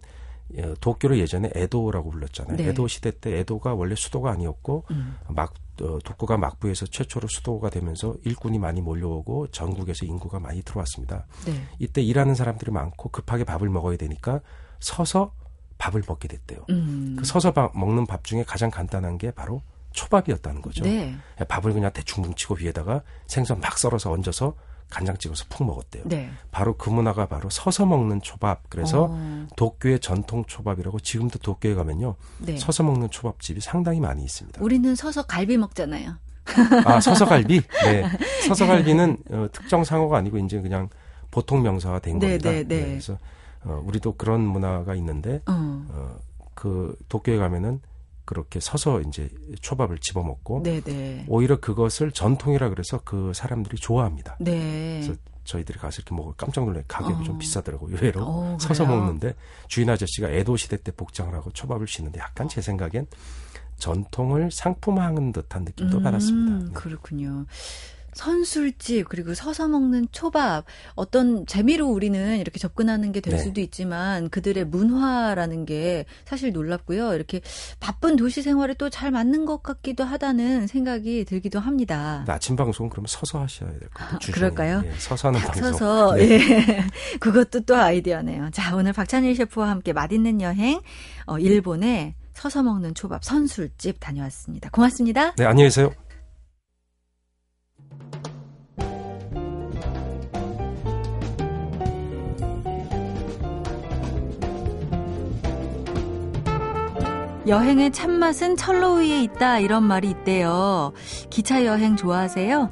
도쿄를 0.81 1.19
예전에 1.19 1.51
에도라고 1.55 2.11
불렀잖아요. 2.11 2.57
네. 2.57 2.69
에도 2.69 2.87
시대 2.87 3.11
때 3.11 3.39
에도가 3.39 3.75
원래 3.75 3.95
수도가 3.95 4.31
아니었고 4.31 4.85
음. 4.91 5.17
막 5.29 5.55
어, 5.83 5.99
도쿄가 6.05 6.37
막부에서 6.37 6.87
최초로 6.87 7.27
수도가 7.29 7.69
되면서 7.71 8.15
일꾼이 8.25 8.59
많이 8.59 8.81
몰려오고 8.81 9.49
전국에서 9.49 10.07
인구가 10.07 10.39
많이 10.39 10.63
들어왔습니다. 10.63 11.27
네. 11.47 11.53
이때 11.81 12.01
일하는 12.03 12.35
사람들이 12.37 12.71
많고 12.71 13.09
급하게 13.09 13.43
밥을 13.45 13.69
먹어야 13.69 13.97
되니까 13.97 14.41
서서 14.79 15.33
밥을 15.79 16.03
먹게 16.07 16.29
됐대요. 16.29 16.61
음. 16.71 17.17
그 17.19 17.25
서서 17.25 17.53
밥- 17.53 17.77
먹는 17.77 18.07
밥 18.07 18.23
중에 18.23 18.45
가장 18.45 18.71
간단한 18.71 19.19
게 19.19 19.33
바로 19.33 19.63
초밥이었다는 19.93 20.63
거죠. 20.63 20.85
네. 20.85 21.17
밥을 21.49 21.73
그냥 21.73 21.91
대충 21.93 22.23
뭉치고 22.23 22.57
위에다가 22.61 23.03
생선 23.27 23.61
막 23.61 23.77
썰어서 23.79 24.13
얹어서 24.13 24.55
간장 24.95 25.17
찍어서 25.17 25.47
푹 25.49 25.67
먹었대요. 25.67 26.05
네. 26.07 26.31
바로 26.53 26.77
그 26.77 26.89
문화가 26.89 27.27
바로 27.27 27.51
서서 27.51 27.85
먹는 27.85 28.21
초밥. 28.21 28.63
그래서 28.69 29.09
어, 29.11 29.47
도쿄의 29.57 29.99
전통 29.99 30.45
초밥이라고 30.45 31.01
지금도 31.01 31.41
도쿄에 31.41 31.75
가면요. 31.75 32.15
네. 32.39 32.57
서서 32.57 32.85
먹는 32.85 33.11
초밥집이 33.11 33.61
상당히 33.61 33.99
많이 33.99 34.23
있습니다. 34.23 34.63
우리는 34.63 34.95
서서 34.95 35.25
갈비 35.25 35.57
먹잖아요. 35.57 36.15
아, 36.85 37.01
서서 37.01 37.25
갈비? 37.25 37.61
네. 37.85 38.05
서서 38.47 38.69
갈비는 38.69 39.17
어, 39.31 39.49
특정 39.51 39.83
상호가 39.83 40.19
아니고 40.19 40.39
이제 40.39 40.61
그냥 40.61 40.89
보통 41.33 41.63
명사가 41.63 41.99
된 41.99 42.21
네, 42.21 42.39
겁니다. 42.39 42.51
네, 42.51 42.63
네. 42.63 42.87
그래서 42.87 43.19
어, 43.65 43.83
우리도 43.85 44.15
그런 44.15 44.43
문화가 44.43 44.95
있는데 44.95 45.43
어. 45.47 45.85
어, 45.89 46.17
그 46.55 46.97
도쿄에 47.09 47.37
가면은 47.37 47.81
그렇게 48.25 48.61
서서 48.61 49.01
이제 49.03 49.29
초밥을 49.61 49.99
집어먹고 49.99 50.63
네, 50.63 50.81
네. 50.81 51.25
오히려 51.29 51.61
그것을 51.61 52.13
전통이라 52.13 52.71
그래서 52.71 53.01
그 53.05 53.33
사람들이 53.35 53.77
좋아합니다. 53.77 54.37
네. 54.41 55.01
그래서 55.03 55.19
저희들이 55.45 55.79
가서 55.79 55.97
이렇게 55.97 56.15
먹을 56.15 56.33
깜짝 56.37 56.65
놀래 56.65 56.83
가격이 56.89 57.21
어. 57.21 57.23
좀 57.23 57.39
비싸더라고요. 57.39 57.97
의외로 57.97 58.23
어, 58.23 58.59
서서? 58.61 58.87
먹는데 58.87 59.35
주인 59.69 59.91
아저씨가 59.91 60.31
에도 60.31 60.57
시대 60.57 60.77
때 60.77 60.91
복장을 60.91 61.33
하고 61.35 61.51
초밥을 61.53 61.87
씻는데 61.87 62.19
약간 62.19 62.49
제 62.49 62.61
생각엔 62.61 63.07
전통을 63.77 64.51
상품화하는 64.51 65.33
듯한 65.33 65.65
느낌도 65.65 66.01
받았습니다. 66.01 66.67
네. 66.67 66.73
그렇군요. 66.73 67.45
선술집 68.15 69.09
그리고 69.09 69.35
서서 69.35 69.69
먹는 69.69 70.09
초밥 70.13 70.65
어떤 70.95 71.47
재미로 71.47 71.89
우리는 71.89 72.39
이렇게 72.39 72.59
접근하는 72.59 73.13
게될 73.13 73.37
네. 73.37 73.43
수도 73.43 73.61
있지만 73.61 74.29
그들의 74.31 74.65
문화라는 74.67 75.67
게 75.67 76.05
사실 76.25 76.53
놀랍고요. 76.53 77.15
이렇게 77.15 77.41
바쁜 77.81 78.17
도시 78.17 78.41
생활에 78.43 78.75
또 78.75 78.89
잘 78.91 79.11
맞는 79.11 79.45
것 79.45 79.63
같기도 79.63 80.05
하다는 80.05 80.67
생각이 80.69 81.25
들기도 81.25 81.59
합니다. 81.59 82.25
아침 82.29 82.55
방송은 82.55 82.91
그러면 82.91 83.07
서서 83.09 83.41
하셔야 83.41 83.71
될 83.71 83.81
것 83.89 83.95
같아요. 83.95 84.19
주중에. 84.21 84.35
그럴까요? 84.35 84.83
예, 84.85 84.93
서서 84.99 85.29
하는 85.29 85.41
딱 85.41 85.53
방송. 85.53 85.73
서서 85.73 86.15
네. 86.15 86.23
예 86.31 86.85
그것도 87.19 87.61
또 87.61 87.77
아이디어네요. 87.77 88.51
자 88.53 88.77
오늘 88.77 88.93
박찬일 88.93 89.35
셰프와 89.35 89.69
함께 89.71 89.93
맛있는 89.93 90.41
여행 90.43 90.81
어, 91.27 91.39
일본에 91.39 92.15
서서 92.35 92.63
먹는 92.63 92.95
초밥 92.95 93.25
선술집 93.25 93.97
다녀왔습니다. 94.01 94.71
고맙습니다. 94.71 95.35
네, 95.37 95.45
안녕히 95.45 95.67
계세요. 95.69 95.93
여행의 107.47 107.93
참맛은 107.93 108.57
철로 108.57 108.95
위에 108.95 109.23
있다 109.23 109.59
이런 109.59 109.83
말이 109.83 110.11
있대요. 110.11 110.93
기차 111.29 111.65
여행 111.67 111.95
좋아하세요? 111.97 112.71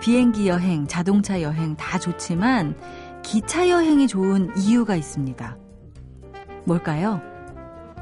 비행기 0.00 0.46
여행, 0.46 0.86
자동차 0.86 1.42
여행 1.42 1.74
다 1.76 1.98
좋지만 1.98 2.76
기차 3.22 3.68
여행이 3.68 4.06
좋은 4.06 4.52
이유가 4.56 4.94
있습니다. 4.94 5.56
뭘까요? 6.64 7.20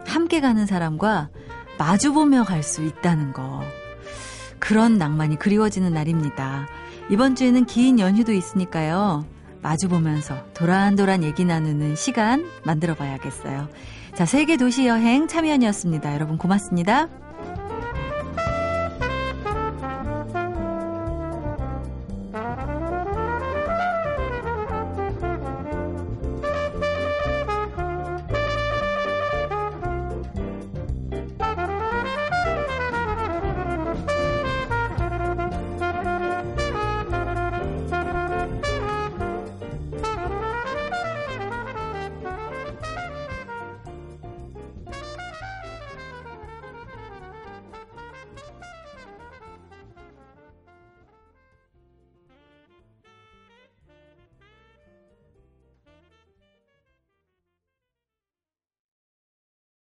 함께 0.07 0.41
가는 0.41 0.67
사람과 0.67 1.31
마주보며 1.79 2.45
갈 2.45 2.63
수 2.63 2.83
있다는 2.85 3.33
거. 3.33 3.63
그런 4.59 4.99
낭만이 4.99 5.37
그리워지는 5.37 5.93
날입니다. 5.95 6.67
이번 7.11 7.35
주에는 7.35 7.65
긴 7.65 7.99
연휴도 7.99 8.33
있으니까요. 8.33 9.25
마주보면서 9.63 10.37
도란도란 10.53 11.25
얘기 11.25 11.45
나누는 11.47 11.97
시간 11.97 12.45
만들어 12.65 12.95
봐야겠어요. 12.95 13.69
자, 14.15 14.25
세계 14.27 14.57
도시 14.57 14.87
여행 14.87 15.27
참여연이었습니다. 15.27 16.15
여러분 16.15 16.39
고맙습니다. 16.39 17.09